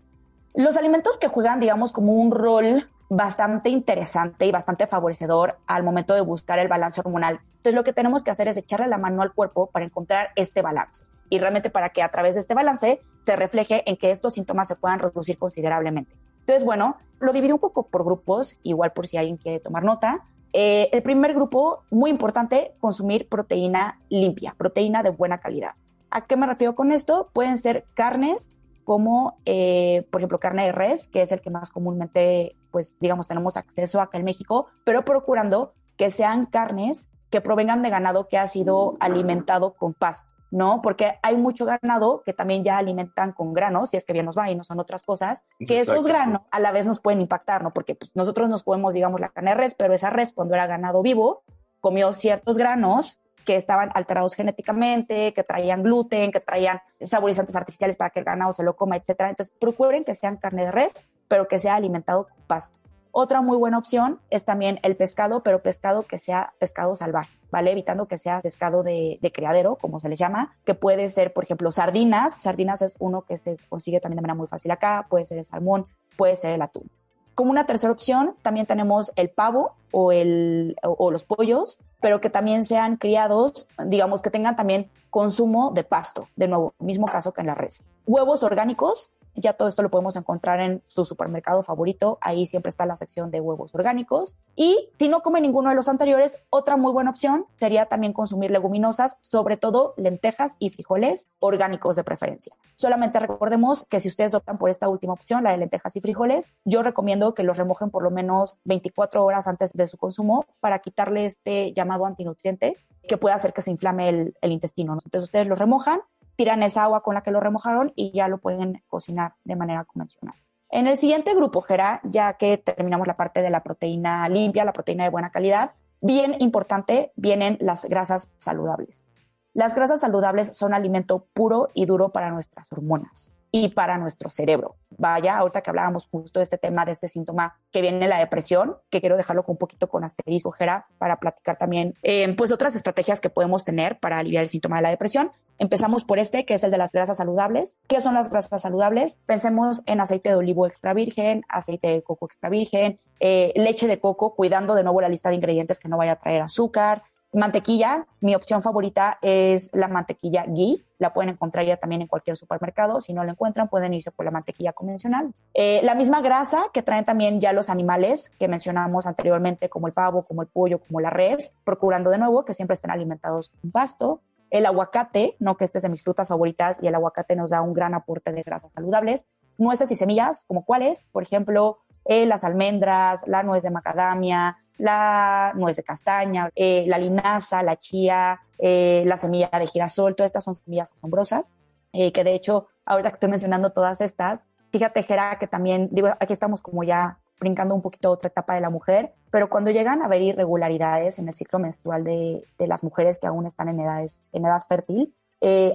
Los 0.55 0.77
alimentos 0.77 1.17
que 1.17 1.27
juegan, 1.27 1.59
digamos, 1.59 1.91
como 1.91 2.13
un 2.13 2.31
rol 2.31 2.87
bastante 3.09 3.69
interesante 3.69 4.45
y 4.45 4.51
bastante 4.51 4.85
favorecedor 4.85 5.57
al 5.65 5.83
momento 5.83 6.13
de 6.13 6.21
buscar 6.21 6.59
el 6.59 6.67
balance 6.67 7.01
hormonal. 7.01 7.39
Entonces, 7.57 7.73
lo 7.73 7.83
que 7.83 7.91
tenemos 7.91 8.23
que 8.23 8.29
hacer 8.29 8.47
es 8.47 8.57
echarle 8.57 8.87
la 8.87 8.99
mano 8.99 9.23
al 9.23 9.33
cuerpo 9.33 9.71
para 9.71 9.85
encontrar 9.85 10.29
este 10.35 10.61
balance 10.61 11.05
y 11.29 11.39
realmente 11.39 11.71
para 11.71 11.89
que 11.89 12.03
a 12.03 12.09
través 12.09 12.35
de 12.35 12.41
este 12.41 12.53
balance 12.53 13.01
se 13.25 13.35
refleje 13.35 13.81
en 13.89 13.97
que 13.97 14.11
estos 14.11 14.33
síntomas 14.33 14.67
se 14.67 14.75
puedan 14.75 14.99
reducir 14.99 15.39
considerablemente. 15.39 16.15
Entonces, 16.41 16.63
bueno, 16.65 16.97
lo 17.19 17.33
divido 17.33 17.55
un 17.55 17.61
poco 17.61 17.87
por 17.87 18.03
grupos, 18.03 18.57
igual 18.61 18.93
por 18.93 19.07
si 19.07 19.17
alguien 19.17 19.37
quiere 19.37 19.59
tomar 19.59 19.83
nota. 19.83 20.23
Eh, 20.51 20.89
el 20.91 21.01
primer 21.01 21.33
grupo, 21.33 21.83
muy 21.89 22.11
importante, 22.11 22.75
consumir 22.79 23.27
proteína 23.27 23.99
limpia, 24.09 24.53
proteína 24.55 25.01
de 25.01 25.09
buena 25.09 25.39
calidad. 25.39 25.71
¿A 26.11 26.25
qué 26.25 26.35
me 26.35 26.45
refiero 26.45 26.75
con 26.75 26.91
esto? 26.91 27.31
Pueden 27.33 27.57
ser 27.57 27.85
carnes 27.95 28.59
como, 28.83 29.37
eh, 29.45 30.07
por 30.11 30.21
ejemplo, 30.21 30.39
carne 30.39 30.65
de 30.65 30.71
res, 30.71 31.07
que 31.07 31.21
es 31.21 31.31
el 31.31 31.41
que 31.41 31.49
más 31.49 31.71
comúnmente, 31.71 32.55
pues, 32.71 32.97
digamos, 32.99 33.27
tenemos 33.27 33.57
acceso 33.57 34.01
acá 34.01 34.17
en 34.17 34.25
México, 34.25 34.67
pero 34.83 35.05
procurando 35.05 35.73
que 35.97 36.09
sean 36.09 36.45
carnes 36.45 37.09
que 37.29 37.41
provengan 37.41 37.81
de 37.81 37.89
ganado 37.89 38.27
que 38.27 38.37
ha 38.37 38.47
sido 38.47 38.97
alimentado 38.99 39.73
con 39.73 39.93
pasto. 39.93 40.29
¿no? 40.51 40.83
Porque 40.83 41.17
hay 41.23 41.35
mucho 41.35 41.65
ganado 41.65 42.21
que 42.23 42.31
también 42.31 42.63
ya 42.63 42.77
alimentan 42.77 43.31
con 43.31 43.53
granos, 43.53 43.89
si 43.89 43.97
es 43.97 44.05
que 44.05 44.13
bien 44.13 44.27
nos 44.27 44.37
va 44.37 44.51
y 44.51 44.55
no 44.55 44.63
son 44.63 44.79
otras 44.79 45.01
cosas, 45.01 45.45
que 45.57 45.79
estos 45.79 46.05
granos 46.05 46.41
a 46.51 46.59
la 46.59 46.71
vez 46.71 46.85
nos 46.85 46.99
pueden 46.99 47.21
impactar, 47.21 47.63
¿no? 47.63 47.73
Porque 47.73 47.95
pues, 47.95 48.15
nosotros 48.15 48.49
nos 48.49 48.61
podemos, 48.61 48.93
digamos, 48.93 49.19
la 49.19 49.29
carne 49.29 49.49
de 49.49 49.57
res, 49.57 49.73
pero 49.73 49.95
esa 49.95 50.11
res 50.11 50.31
cuando 50.31 50.53
era 50.53 50.67
ganado 50.67 51.01
vivo 51.01 51.41
comió 51.81 52.13
ciertos 52.13 52.59
granos 52.59 53.19
que 53.45 53.55
estaban 53.55 53.91
alterados 53.93 54.35
genéticamente, 54.35 55.33
que 55.33 55.43
traían 55.43 55.83
gluten, 55.83 56.31
que 56.31 56.39
traían 56.39 56.79
saborizantes 57.01 57.55
artificiales 57.55 57.97
para 57.97 58.09
que 58.09 58.19
el 58.19 58.25
ganado 58.25 58.53
se 58.53 58.63
lo 58.63 58.75
coma, 58.75 58.95
etcétera. 58.95 59.29
Entonces, 59.29 59.55
procuren 59.59 60.03
que 60.03 60.15
sean 60.15 60.37
carne 60.37 60.65
de 60.65 60.71
res, 60.71 61.07
pero 61.27 61.47
que 61.47 61.59
sea 61.59 61.75
alimentado 61.75 62.27
con 62.27 62.37
pasto. 62.47 62.79
Otra 63.15 63.41
muy 63.41 63.57
buena 63.57 63.77
opción 63.77 64.19
es 64.31 64.43
también 64.43 64.79
el 64.81 64.95
pescado, 64.95 65.43
pero 65.43 65.61
pescado 65.61 66.01
que 66.01 66.17
sea 66.17 66.53
pescado 66.57 66.95
salvaje, 66.95 67.37
¿vale? 67.51 67.71
Evitando 67.71 68.07
que 68.07 68.17
sea 68.17 68.39
pescado 68.39 68.81
de, 68.81 69.19
criadero, 69.31 69.75
como 69.75 69.99
se 69.99 70.09
le 70.09 70.15
llama, 70.15 70.57
que 70.65 70.73
puede 70.73 71.07
ser, 71.09 71.31
por 71.31 71.43
ejemplo, 71.43 71.71
sardinas. 71.71 72.41
Sardinas 72.41 72.81
es 72.81 72.95
uno 72.97 73.21
que 73.21 73.37
se 73.37 73.57
consigue 73.69 73.99
también 73.99 74.15
de 74.15 74.21
manera 74.23 74.35
muy 74.35 74.47
fácil 74.47 74.71
acá, 74.71 75.05
puede 75.11 75.25
ser 75.25 75.37
el 75.37 75.45
salmón, 75.45 75.85
puede 76.17 76.35
ser 76.35 76.55
el 76.55 76.63
atún. 76.63 76.89
Como 77.35 77.51
una 77.51 77.65
tercera 77.65 77.91
opción, 77.91 78.35
también 78.41 78.65
tenemos 78.65 79.11
el 79.15 79.29
pavo 79.29 79.73
o, 79.91 80.11
el, 80.11 80.75
o, 80.83 81.11
los 81.11 81.23
pollos, 81.23 81.79
pero 82.01 82.21
que 82.21 82.29
también 82.29 82.63
sean 82.63 82.97
criados, 82.97 83.67
digamos 83.85 84.21
que 84.21 84.29
tengan 84.29 84.55
también 84.55 84.89
consumo 85.09 85.71
de 85.71 85.83
pasto, 85.83 86.27
de 86.35 86.47
nuevo, 86.47 86.73
mismo 86.79 87.07
caso 87.07 87.33
que 87.33 87.41
en 87.41 87.47
la 87.47 87.55
res. 87.55 87.83
Huevos 88.05 88.43
orgánicos, 88.43 89.09
Ya 89.35 89.53
todo 89.53 89.67
esto 89.67 89.81
lo 89.81 89.89
podemos 89.89 90.15
encontrar 90.15 90.59
en 90.59 90.81
su 90.87 91.05
supermercado 91.05 91.63
favorito. 91.63 92.17
Ahí 92.21 92.45
siempre 92.45 92.69
está 92.69 92.85
la 92.85 92.97
sección 92.97 93.31
de 93.31 93.41
huevos 93.41 93.73
orgánicos. 93.73 94.35
Y 94.55 94.89
si 94.97 95.09
no 95.09 95.21
come 95.21 95.41
ninguno 95.41 95.69
de 95.69 95.75
los 95.75 95.87
anteriores, 95.87 96.39
otra 96.49 96.77
muy 96.77 96.91
buena 96.91 97.11
opción 97.11 97.45
sería 97.59 97.87
también 97.87 98.13
consumir 98.13 98.51
leguminosas, 98.51 99.17
sobre 99.21 99.57
todo 99.57 99.93
lentejas 99.97 100.55
y 100.59 100.69
frijoles 100.69 101.27
orgánicos 101.39 101.95
de 101.95 102.03
preferencia. 102.03 102.55
Solamente 102.75 103.19
recordemos 103.19 103.85
que 103.89 103.99
si 103.99 104.07
ustedes 104.07 104.33
optan 104.33 104.57
por 104.57 104.69
esta 104.69 104.89
última 104.89 105.13
opción, 105.13 105.43
la 105.43 105.51
de 105.51 105.57
lentejas 105.57 105.95
y 105.95 106.01
frijoles, 106.01 106.51
yo 106.65 106.83
recomiendo 106.83 107.33
que 107.33 107.43
los 107.43 107.57
remojen 107.57 107.89
por 107.89 108.03
lo 108.03 108.11
menos 108.11 108.59
24 108.65 109.23
horas 109.23 109.47
antes 109.47 109.73
de 109.73 109.87
su 109.87 109.97
consumo 109.97 110.45
para 110.59 110.79
quitarle 110.79 111.25
este 111.25 111.73
llamado 111.73 112.05
antinutriente 112.05 112.77
que 113.07 113.17
puede 113.17 113.35
hacer 113.35 113.53
que 113.53 113.61
se 113.61 113.71
inflame 113.71 114.09
el, 114.09 114.37
el 114.41 114.51
intestino. 114.51 114.93
Entonces 114.93 115.23
ustedes 115.23 115.47
los 115.47 115.59
remojan, 115.59 116.01
tiran 116.35 116.63
esa 116.63 116.83
agua 116.83 117.03
con 117.03 117.15
la 117.15 117.23
que 117.23 117.31
lo 117.31 117.39
remojaron 117.39 117.93
y 117.95 118.11
ya 118.11 118.27
lo 118.27 118.39
pueden 118.39 118.81
cocinar 118.87 119.33
de 119.43 119.55
manera 119.55 119.85
convencional. 119.85 120.35
En 120.69 120.87
el 120.87 120.97
siguiente 120.97 121.35
grupo, 121.35 121.61
Gera, 121.61 122.01
ya 122.03 122.33
que 122.33 122.57
terminamos 122.57 123.05
la 123.05 123.15
parte 123.15 123.41
de 123.41 123.51
la 123.51 123.61
proteína 123.61 124.27
limpia, 124.27 124.65
la 124.65 124.73
proteína 124.73 125.03
de 125.03 125.11
buena 125.11 125.29
calidad, 125.29 125.73
bien 126.01 126.35
importante, 126.39 127.11
vienen 127.15 127.57
las 127.61 127.85
grasas 127.85 128.33
saludables. 128.37 129.05
Las 129.53 129.75
grasas 129.75 130.01
saludables 130.01 130.55
son 130.57 130.73
alimento 130.73 131.27
puro 131.33 131.69
y 131.75 131.85
duro 131.85 132.09
para 132.09 132.31
nuestras 132.31 132.71
hormonas 132.71 133.33
y 133.51 133.69
para 133.69 133.99
nuestro 133.99 134.31
cerebro. 134.31 134.77
Vaya, 134.97 135.37
ahorita 135.37 135.61
que 135.61 135.69
hablábamos 135.69 136.07
justo 136.07 136.39
de 136.39 136.43
este 136.43 136.57
tema, 136.57 136.85
de 136.85 136.91
este 136.91 137.07
síntoma 137.07 137.59
que 137.71 137.81
viene 137.81 138.07
la 138.07 138.17
depresión, 138.17 138.77
que 138.89 138.99
quiero 138.99 139.15
dejarlo 139.15 139.43
con 139.43 139.53
un 139.53 139.57
poquito 139.59 139.87
con 139.87 140.03
asterisco, 140.03 140.49
Jera, 140.49 140.87
para 140.97 141.19
platicar 141.19 141.55
también, 141.59 141.93
eh, 142.01 142.33
pues 142.35 142.51
otras 142.51 142.75
estrategias 142.75 143.21
que 143.21 143.29
podemos 143.29 143.63
tener 143.63 143.99
para 143.99 144.17
aliviar 144.17 144.41
el 144.41 144.49
síntoma 144.49 144.77
de 144.77 144.81
la 144.81 144.89
depresión. 144.89 145.31
Empezamos 145.59 146.03
por 146.03 146.17
este, 146.17 146.45
que 146.45 146.55
es 146.55 146.63
el 146.63 146.71
de 146.71 146.79
las 146.79 146.91
grasas 146.91 147.17
saludables. 147.17 147.77
¿Qué 147.87 148.01
son 148.01 148.15
las 148.15 148.31
grasas 148.31 148.63
saludables? 148.63 149.19
Pensemos 149.27 149.83
en 149.85 150.01
aceite 150.01 150.29
de 150.29 150.35
olivo 150.35 150.65
extra 150.65 150.95
virgen, 150.95 151.43
aceite 151.47 151.89
de 151.89 152.01
coco 152.01 152.25
extra 152.25 152.49
virgen, 152.49 152.99
eh, 153.19 153.53
leche 153.55 153.85
de 153.85 153.99
coco, 153.99 154.33
cuidando 154.33 154.73
de 154.73 154.81
nuevo 154.81 154.99
la 154.99 155.09
lista 155.09 155.29
de 155.29 155.35
ingredientes 155.35 155.79
que 155.79 155.89
no 155.89 155.97
vaya 155.97 156.13
a 156.13 156.19
traer 156.19 156.41
azúcar, 156.41 157.03
Mantequilla, 157.33 158.05
mi 158.21 158.35
opción 158.35 158.61
favorita 158.61 159.17
es 159.21 159.71
la 159.73 159.87
mantequilla 159.87 160.45
ghee. 160.47 160.85
La 160.99 161.13
pueden 161.13 161.31
encontrar 161.31 161.65
ya 161.65 161.77
también 161.77 162.03
en 162.03 162.07
cualquier 162.07 162.37
supermercado. 162.37 163.01
Si 163.01 163.11
no 163.11 163.23
la 163.23 163.31
encuentran, 163.31 163.69
pueden 163.69 163.93
irse 163.93 164.11
por 164.11 164.23
la 164.23 164.31
mantequilla 164.31 164.71
convencional. 164.71 165.33
Eh, 165.55 165.81
la 165.83 165.95
misma 165.95 166.21
grasa 166.21 166.65
que 166.71 166.83
traen 166.83 167.05
también 167.05 167.41
ya 167.41 167.51
los 167.51 167.71
animales 167.71 168.31
que 168.39 168.47
mencionamos 168.47 169.07
anteriormente, 169.07 169.67
como 169.67 169.87
el 169.87 169.93
pavo, 169.93 170.25
como 170.25 170.43
el 170.43 170.47
pollo, 170.47 170.79
como 170.79 171.01
la 171.01 171.09
res, 171.09 171.55
procurando 171.63 172.11
de 172.11 172.19
nuevo 172.19 172.45
que 172.45 172.53
siempre 172.53 172.75
estén 172.75 172.91
alimentados 172.91 173.49
con 173.49 173.71
pasto. 173.71 174.21
El 174.51 174.67
aguacate, 174.67 175.35
no 175.39 175.57
que 175.57 175.65
este 175.65 175.79
es 175.79 175.81
de 175.81 175.89
mis 175.89 176.03
frutas 176.03 176.27
favoritas 176.27 176.77
y 176.83 176.87
el 176.87 176.93
aguacate 176.93 177.35
nos 177.35 177.49
da 177.49 177.61
un 177.61 177.73
gran 177.73 177.95
aporte 177.95 178.31
de 178.31 178.43
grasas 178.43 178.71
saludables. 178.73 179.25
Nueces 179.57 179.91
y 179.91 179.95
semillas, 179.95 180.45
como 180.47 180.63
cuáles, 180.63 181.07
por 181.11 181.23
ejemplo, 181.23 181.79
eh, 182.05 182.25
las 182.27 182.43
almendras, 182.43 183.27
la 183.27 183.43
nuez 183.43 183.63
de 183.63 183.71
macadamia, 183.71 184.57
la 184.77 185.53
nuez 185.55 185.75
de 185.75 185.83
castaña, 185.83 186.49
eh, 186.55 186.85
la 186.87 186.97
linaza, 186.97 187.63
la 187.63 187.77
chía, 187.77 188.41
eh, 188.57 189.03
la 189.05 189.17
semilla 189.17 189.49
de 189.51 189.67
girasol, 189.67 190.15
todas 190.15 190.29
estas 190.29 190.43
son 190.43 190.55
semillas 190.55 190.91
asombrosas, 190.91 191.53
eh, 191.91 192.11
que 192.11 192.23
de 192.23 192.33
hecho, 192.33 192.67
ahorita 192.85 193.09
que 193.09 193.15
estoy 193.15 193.29
mencionando 193.29 193.71
todas 193.71 194.01
estas, 194.01 194.47
fíjate, 194.71 195.03
Jera, 195.03 195.37
que 195.39 195.47
también, 195.47 195.89
digo, 195.91 196.09
aquí 196.19 196.33
estamos 196.33 196.61
como 196.61 196.83
ya 196.83 197.19
brincando 197.39 197.75
un 197.75 197.81
poquito 197.81 198.07
a 198.09 198.11
otra 198.11 198.29
etapa 198.29 198.55
de 198.55 198.61
la 198.61 198.69
mujer, 198.69 199.13
pero 199.29 199.49
cuando 199.49 199.69
llegan 199.71 200.01
a 200.01 200.05
haber 200.05 200.21
irregularidades 200.21 201.19
en 201.19 201.27
el 201.27 201.33
ciclo 201.33 201.59
menstrual 201.59 202.03
de, 202.03 202.43
de 202.57 202.67
las 202.67 202.83
mujeres 202.83 203.19
que 203.19 203.27
aún 203.27 203.45
están 203.45 203.69
en, 203.69 203.79
edades, 203.79 204.23
en 204.31 204.45
edad 204.45 204.61
fértil, 204.67 205.13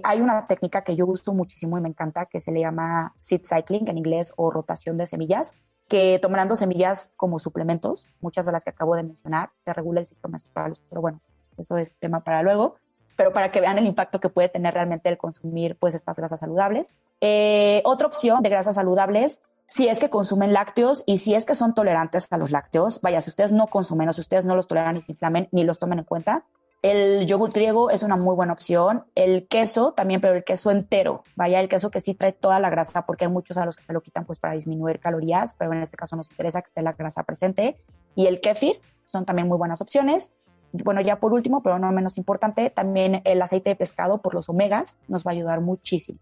hay 0.02 0.22
una 0.22 0.46
técnica 0.46 0.82
que 0.82 0.96
yo 0.96 1.04
gusto 1.04 1.34
muchísimo 1.34 1.76
y 1.76 1.82
me 1.82 1.90
encanta 1.90 2.24
que 2.24 2.40
se 2.40 2.52
le 2.52 2.60
llama 2.60 3.14
seed 3.20 3.42
cycling 3.44 3.86
en 3.88 3.98
inglés 3.98 4.32
o 4.36 4.50
rotación 4.50 4.96
de 4.96 5.06
semillas, 5.06 5.54
que 5.88 6.18
tomando 6.20 6.54
semillas 6.54 7.12
como 7.16 7.38
suplementos, 7.38 8.08
muchas 8.20 8.46
de 8.46 8.52
las 8.52 8.64
que 8.64 8.70
acabo 8.70 8.94
de 8.94 9.02
mencionar, 9.02 9.50
se 9.56 9.72
regula 9.72 10.00
el 10.00 10.06
ciclo 10.06 10.28
menstrual, 10.28 10.74
pero 10.88 11.00
bueno, 11.00 11.20
eso 11.56 11.76
es 11.78 11.94
tema 11.96 12.22
para 12.22 12.42
luego, 12.42 12.76
pero 13.16 13.32
para 13.32 13.50
que 13.50 13.60
vean 13.60 13.78
el 13.78 13.86
impacto 13.86 14.20
que 14.20 14.28
puede 14.28 14.48
tener 14.48 14.74
realmente 14.74 15.08
el 15.08 15.18
consumir 15.18 15.76
pues 15.76 15.94
estas 15.94 16.16
grasas 16.16 16.40
saludables. 16.40 16.94
Eh, 17.20 17.82
otra 17.84 18.06
opción 18.06 18.42
de 18.42 18.48
grasas 18.48 18.76
saludables, 18.76 19.42
si 19.66 19.88
es 19.88 19.98
que 19.98 20.08
consumen 20.08 20.52
lácteos 20.52 21.02
y 21.06 21.18
si 21.18 21.34
es 21.34 21.44
que 21.44 21.54
son 21.54 21.74
tolerantes 21.74 22.28
a 22.30 22.38
los 22.38 22.50
lácteos, 22.50 23.00
vaya, 23.00 23.20
si 23.20 23.30
ustedes 23.30 23.52
no 23.52 23.66
consumen 23.66 24.08
o 24.08 24.12
si 24.12 24.20
ustedes 24.20 24.46
no 24.46 24.54
los 24.54 24.68
toleran 24.68 24.96
y 24.96 25.00
se 25.00 25.12
inflamen, 25.12 25.48
ni 25.50 25.64
los 25.64 25.78
tomen 25.78 25.98
en 25.98 26.04
cuenta, 26.04 26.44
el 26.82 27.26
yogur 27.26 27.50
griego 27.52 27.90
es 27.90 28.02
una 28.02 28.16
muy 28.16 28.34
buena 28.36 28.52
opción. 28.52 29.04
El 29.14 29.48
queso 29.48 29.92
también, 29.92 30.20
pero 30.20 30.34
el 30.34 30.44
queso 30.44 30.70
entero. 30.70 31.24
Vaya, 31.34 31.60
el 31.60 31.68
queso 31.68 31.90
que 31.90 32.00
sí 32.00 32.14
trae 32.14 32.32
toda 32.32 32.60
la 32.60 32.70
grasa, 32.70 33.04
porque 33.04 33.24
hay 33.24 33.30
muchos 33.30 33.56
a 33.56 33.64
los 33.64 33.76
que 33.76 33.82
se 33.82 33.92
lo 33.92 34.00
quitan 34.00 34.24
pues 34.24 34.38
para 34.38 34.54
disminuir 34.54 35.00
calorías, 35.00 35.54
pero 35.58 35.72
en 35.72 35.82
este 35.82 35.96
caso 35.96 36.14
nos 36.14 36.30
interesa 36.30 36.62
que 36.62 36.68
esté 36.68 36.82
la 36.82 36.92
grasa 36.92 37.24
presente. 37.24 37.76
Y 38.14 38.26
el 38.26 38.40
kefir 38.40 38.80
son 39.04 39.24
también 39.24 39.48
muy 39.48 39.58
buenas 39.58 39.80
opciones. 39.80 40.34
Bueno, 40.72 41.00
ya 41.00 41.18
por 41.18 41.32
último, 41.32 41.62
pero 41.62 41.78
no 41.78 41.90
menos 41.90 42.18
importante, 42.18 42.70
también 42.70 43.22
el 43.24 43.40
aceite 43.42 43.70
de 43.70 43.76
pescado 43.76 44.20
por 44.20 44.34
los 44.34 44.48
omegas 44.48 44.98
nos 45.08 45.26
va 45.26 45.30
a 45.30 45.34
ayudar 45.34 45.60
muchísimo. 45.60 46.18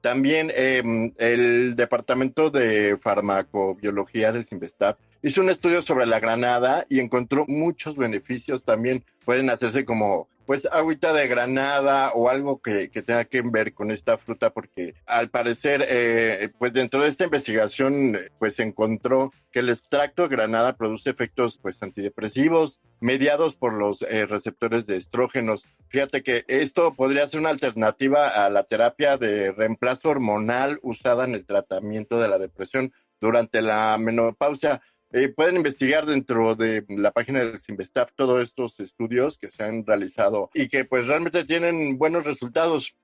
También 0.00 0.50
em, 0.54 1.12
el 1.18 1.74
Departamento 1.74 2.50
de 2.50 2.98
Farmacobiología 3.00 4.32
del 4.32 4.44
Sinvestap 4.44 4.98
hizo 5.22 5.40
un 5.40 5.50
estudio 5.50 5.82
sobre 5.82 6.06
la 6.06 6.20
granada 6.20 6.86
y 6.88 7.00
encontró 7.00 7.44
muchos 7.48 7.96
beneficios 7.96 8.64
también. 8.64 9.04
Pueden 9.24 9.50
hacerse 9.50 9.84
como 9.84 10.28
pues 10.48 10.64
agüita 10.72 11.12
de 11.12 11.28
granada 11.28 12.10
o 12.14 12.30
algo 12.30 12.62
que, 12.62 12.88
tenga 12.88 13.26
que 13.26 13.42
ver 13.42 13.74
con 13.74 13.90
esta 13.90 14.16
fruta 14.16 14.48
porque 14.48 14.94
al 15.04 15.28
parecer 15.28 15.84
eh, 15.86 16.48
pues 16.58 16.72
dentro 16.72 17.02
de 17.02 17.08
esta 17.08 17.24
investigación 17.24 18.16
pues 18.38 18.54
se 18.54 18.62
encontró 18.62 19.30
que 19.52 19.58
el 19.58 19.68
extracto 19.68 20.22
de 20.22 20.34
granada 20.34 20.74
produce 20.78 21.10
efectos 21.10 21.58
pues 21.60 21.82
antidepresivos 21.82 22.80
mediados 22.98 23.56
por 23.56 23.74
los 23.74 24.00
eh, 24.00 24.24
receptores 24.24 24.86
de 24.86 24.96
estrógenos. 24.96 25.66
Fíjate 25.88 26.22
que 26.22 26.46
esto 26.48 26.94
podría 26.94 27.28
ser 27.28 27.40
una 27.40 27.50
alternativa 27.50 28.28
a 28.28 28.48
la 28.48 28.62
terapia 28.62 29.18
de 29.18 29.52
reemplazo 29.52 30.08
hormonal 30.08 30.78
usada 30.80 31.26
en 31.26 31.34
el 31.34 31.44
tratamiento 31.44 32.18
de 32.18 32.28
la 32.28 32.38
depresión 32.38 32.94
durante 33.20 33.60
la 33.60 33.98
menopausia. 33.98 34.80
Eh, 35.10 35.28
pueden 35.28 35.56
investigar 35.56 36.04
dentro 36.04 36.54
de 36.54 36.84
la 36.88 37.10
página 37.12 37.38
del 37.40 37.60
Sinvestaf 37.60 38.12
todos 38.14 38.42
estos 38.42 38.78
estudios 38.78 39.38
que 39.38 39.48
se 39.48 39.64
han 39.64 39.86
realizado 39.86 40.50
y 40.52 40.68
que 40.68 40.84
pues 40.84 41.06
realmente 41.06 41.44
tienen 41.44 41.96
buenos 41.96 42.24
resultados. 42.24 42.94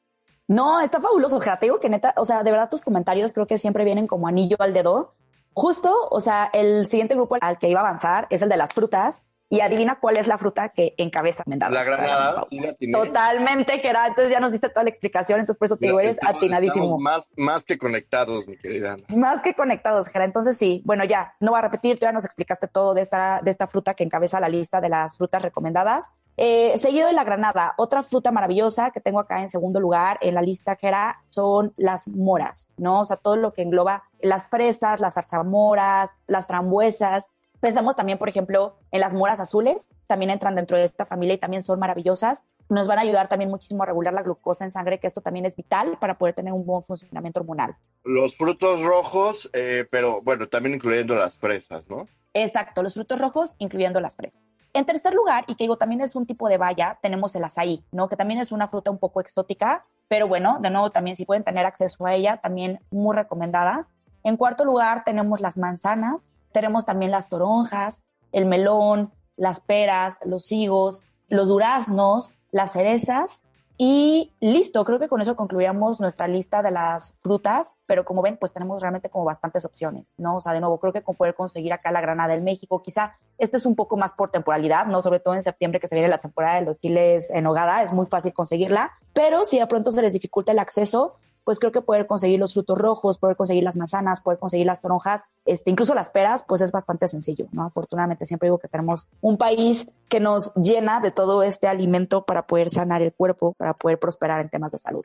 No, 0.47 0.81
está 0.81 1.01
fabuloso, 1.01 1.41
Jera. 1.41 1.59
Te 1.59 1.67
digo 1.67 1.81
que 1.81 1.89
neta, 1.89 2.13
o 2.19 2.27
sea, 2.27 2.43
de 2.43 2.51
verdad 2.51 2.69
tus 2.69 2.83
comentarios 2.83 3.33
creo 3.33 3.47
que 3.47 3.57
siempre 3.57 3.85
vienen 3.85 4.07
como 4.07 4.29
anillo 4.29 4.57
al 4.59 4.75
dedo. 4.75 5.15
Justo, 5.55 5.95
o 6.11 6.21
sea, 6.21 6.51
el 6.53 6.87
siguiente 6.87 7.15
grupo 7.15 7.37
al 7.41 7.59
que 7.59 7.71
iba 7.71 7.81
a 7.81 7.85
avanzar 7.85 8.27
es 8.29 8.43
el 8.43 8.49
de 8.51 8.57
las 8.59 8.75
frutas 8.75 9.23
y 9.49 9.61
adivina 9.61 9.99
cuál 10.01 10.17
es 10.17 10.27
la 10.27 10.39
fruta 10.39 10.71
que 10.71 10.95
encabeza 10.97 11.43
Mendados. 11.47 11.75
La 11.75 11.85
granada. 11.85 12.47
Totalmente, 12.93 13.79
Gerard. 13.79 14.09
Entonces 14.09 14.33
ya 14.33 14.41
nos 14.41 14.53
diste 14.53 14.69
toda 14.69 14.85
la 14.85 14.91
explicación, 14.91 15.41
entonces 15.41 15.59
por 15.59 15.67
eso 15.67 15.77
te 15.77 15.87
digo, 15.87 16.01
eres 16.01 16.19
atinadísimo. 16.23 16.99
más, 16.99 17.29
más 17.37 17.65
que 17.65 17.79
conectados, 17.79 18.47
mi 18.49 18.57
querida 18.57 18.97
Más 19.09 19.43
que 19.43 19.55
conectados, 19.55 20.09
Gerard. 20.09 20.27
Entonces 20.27 20.57
sí, 20.57 20.83
bueno, 20.85 21.05
ya, 21.05 21.35
no 21.41 21.53
va 21.53 21.59
a 21.59 21.63
repetir, 21.63 21.99
tú 21.99 22.07
ya 22.07 22.13
nos 22.13 22.25
explicaste 22.25 22.69
todo 22.69 22.95
de 22.95 23.03
esta, 23.03 23.41
de 23.43 23.51
esta 23.51 23.67
fruta 23.67 23.95
que 23.95 24.05
encabeza 24.05 24.41
la 24.41 24.49
lista 24.49 24.81
de 24.81 24.89
las 24.89 25.17
frutas 25.17 25.43
recomendadas. 25.43 26.11
Eh, 26.37 26.77
seguido 26.79 27.07
de 27.07 27.13
la 27.13 27.23
granada, 27.23 27.75
otra 27.77 28.03
fruta 28.03 28.33
maravillosa 28.33 28.91
que 28.91 29.01
tengo 29.01 29.21
acá 29.21 29.41
en 29.41 29.49
segundo 29.49 29.79
lugar 29.79 30.19
en 30.21 30.35
la 30.35 30.43
lista, 30.43 30.75
Gerard, 30.75 31.17
son 31.29 31.73
las 31.77 32.09
moras, 32.09 32.71
¿no? 32.77 33.03
O 33.03 33.05
sea, 33.05 33.17
todo 33.17 33.37
lo 33.37 33.53
que 33.53 33.63
engloba 33.63 34.03
las 34.21 34.49
fresas, 34.49 35.01
las 35.01 35.15
zarzamoras, 35.15 36.11
las 36.27 36.47
frambuesas, 36.47 37.31
Pensamos 37.64 37.97
también, 37.97 38.18
por 38.18 38.28
ejemplo, 38.28 38.76
en 38.90 39.00
las 39.00 39.14
moras 39.14 39.40
azules, 39.40 39.87
también 40.06 40.28
entran 40.28 40.54
dentro 40.54 40.76
de 40.76 40.85
esta 40.85 41.06
familia 41.06 41.37
y 41.37 41.38
también 41.38 41.62
son 41.62 41.78
maravillosas. 41.78 42.44
Nos 42.68 42.87
van 42.87 42.99
a 42.99 43.00
ayudar 43.00 43.30
también 43.30 43.50
muchísimo 43.50 43.85
a 43.85 43.87
regular 43.87 44.12
la 44.12 44.21
glucosa 44.21 44.66
en 44.66 44.71
sangre, 44.71 45.00
que 45.00 45.06
esto 45.06 45.23
también 45.23 45.47
es 45.47 45.56
vital 45.56 45.97
para 45.99 46.18
poder 46.18 46.35
tener 46.35 46.52
un 46.52 46.66
buen 46.66 46.83
funcionamiento 46.83 47.40
hormonal. 47.40 47.75
Los 48.04 48.37
frutos 48.37 48.83
rojos, 48.83 49.49
eh, 49.54 49.87
pero 49.90 50.21
bueno, 50.21 50.47
también 50.47 50.75
incluyendo 50.75 51.14
las 51.14 51.38
fresas, 51.38 51.88
¿no? 51.88 52.06
Exacto, 52.35 52.83
los 52.83 52.92
frutos 52.92 53.18
rojos, 53.18 53.56
incluyendo 53.56 53.99
las 53.99 54.14
fresas. 54.14 54.42
En 54.75 54.85
tercer 54.85 55.14
lugar, 55.14 55.44
y 55.47 55.54
que 55.54 55.64
digo, 55.64 55.78
también 55.78 56.02
es 56.02 56.14
un 56.14 56.26
tipo 56.26 56.50
de 56.50 56.59
baya, 56.59 56.99
tenemos 57.00 57.35
el 57.35 57.44
azaí, 57.44 57.83
¿no? 57.92 58.11
Que 58.11 58.16
también 58.16 58.40
es 58.40 58.52
una 58.52 58.68
fruta 58.68 58.90
un 58.90 58.99
poco 58.99 59.23
exótica, 59.23 59.87
pero 60.09 60.28
bueno, 60.28 60.59
de 60.61 60.68
nuevo, 60.68 60.90
también 60.90 61.16
si 61.16 61.25
pueden 61.25 61.44
tener 61.44 61.64
acceso 61.64 62.04
a 62.04 62.12
ella, 62.12 62.37
también 62.37 62.80
muy 62.90 63.16
recomendada. 63.16 63.88
En 64.23 64.37
cuarto 64.37 64.66
lugar, 64.66 65.02
tenemos 65.02 65.40
las 65.40 65.56
manzanas, 65.56 66.35
tenemos 66.55 66.87
también 66.87 67.11
las 67.11 67.29
toronjas, 67.29 68.03
el 68.33 68.47
melón, 68.47 69.13
las 69.37 69.61
peras, 69.61 70.21
los 70.25 70.53
higos, 70.53 71.03
los 71.29 71.49
duraznos, 71.49 72.39
las 72.53 72.73
cerezas 72.73 73.43
y 73.77 74.31
listo, 74.39 74.85
creo 74.85 75.01
que 75.01 75.09
con 75.09 75.21
eso 75.21 75.35
concluíamos 75.35 76.01
nuestra 76.01 76.29
lista 76.29 76.63
de 76.63 76.71
las 76.71 77.19
frutas, 77.23 77.75
pero 77.87 78.05
como 78.05 78.23
ven, 78.23 78.37
pues 78.37 78.53
tenemos 78.53 78.81
realmente 78.81 79.11
como 79.11 79.25
bastantes 79.25 79.65
opciones, 79.65 80.15
¿no? 80.17 80.37
O 80.37 80.41
sea, 80.41 80.53
de 80.53 80.61
nuevo, 80.61 80.79
creo 80.79 80.93
que 80.93 81.03
con 81.03 81.17
poder 81.17 81.35
conseguir 81.35 81.73
acá 81.73 81.91
la 81.91 82.01
granada 82.01 82.35
del 82.35 82.43
México, 82.43 82.83
quizá 82.83 83.17
este 83.37 83.57
es 83.57 83.67
un 83.67 83.75
poco 83.75 83.97
más 83.97 84.13
por 84.13 84.31
temporalidad, 84.31 84.87
¿no? 84.87 85.03
Sobre 85.03 85.19
todo 85.19 85.35
en 85.35 85.43
septiembre 85.43 85.81
que 85.81 85.89
se 85.89 85.97
viene 85.97 86.09
la 86.09 86.19
temporada 86.19 86.61
de 86.61 86.67
los 86.67 86.79
chiles 86.79 87.29
en 87.31 87.49
hogada, 87.49 87.83
es 87.83 87.93
muy 87.93 88.07
fácil 88.07 88.33
conseguirla, 88.33 88.93
pero 89.13 89.45
si 89.45 89.59
de 89.59 89.67
pronto 89.67 89.91
se 89.91 90.03
les 90.03 90.13
dificulta 90.13 90.53
el 90.53 90.61
acceso, 90.61 91.17
pues 91.45 91.59
creo 91.59 91.73
que 91.73 91.83
poder 91.83 92.07
conseguir 92.07 92.41
los 92.41 92.55
frutos 92.55 92.79
rojos, 92.79 93.19
poder 93.19 93.37
conseguir 93.37 93.63
las 93.63 93.77
manzanas, 93.77 94.21
poder 94.21 94.39
conseguir 94.39 94.67
las 94.67 94.81
toronjas, 94.81 95.25
este, 95.45 95.71
incluso 95.71 95.95
las 95.95 96.11
peras, 96.11 96.45
pues 96.47 96.61
es 96.63 96.73
bastante 96.73 97.07
sencillo, 97.07 97.47
¿no? 97.53 97.65
Afortunadamente 97.65 98.27
siempre 98.27 98.49
digo 98.49 98.59
que 98.59 98.69
tenemos 98.69 99.09
un 99.21 99.37
país 99.37 99.87
que 100.09 100.21
nos 100.21 100.55
llena 100.55 101.01
de 101.01 101.11
todo 101.11 101.43
este 101.43 101.69
alimento 101.69 102.25
para 102.25 102.47
poder 102.47 102.71
sanar 102.71 103.03
el 103.03 103.13
cuerpo, 103.13 103.55
para 103.59 103.75
poder 103.75 103.99
prosperar 103.99 104.41
en 104.41 104.49
temas 104.49 104.73
de 104.73 104.79
salud. 104.79 105.05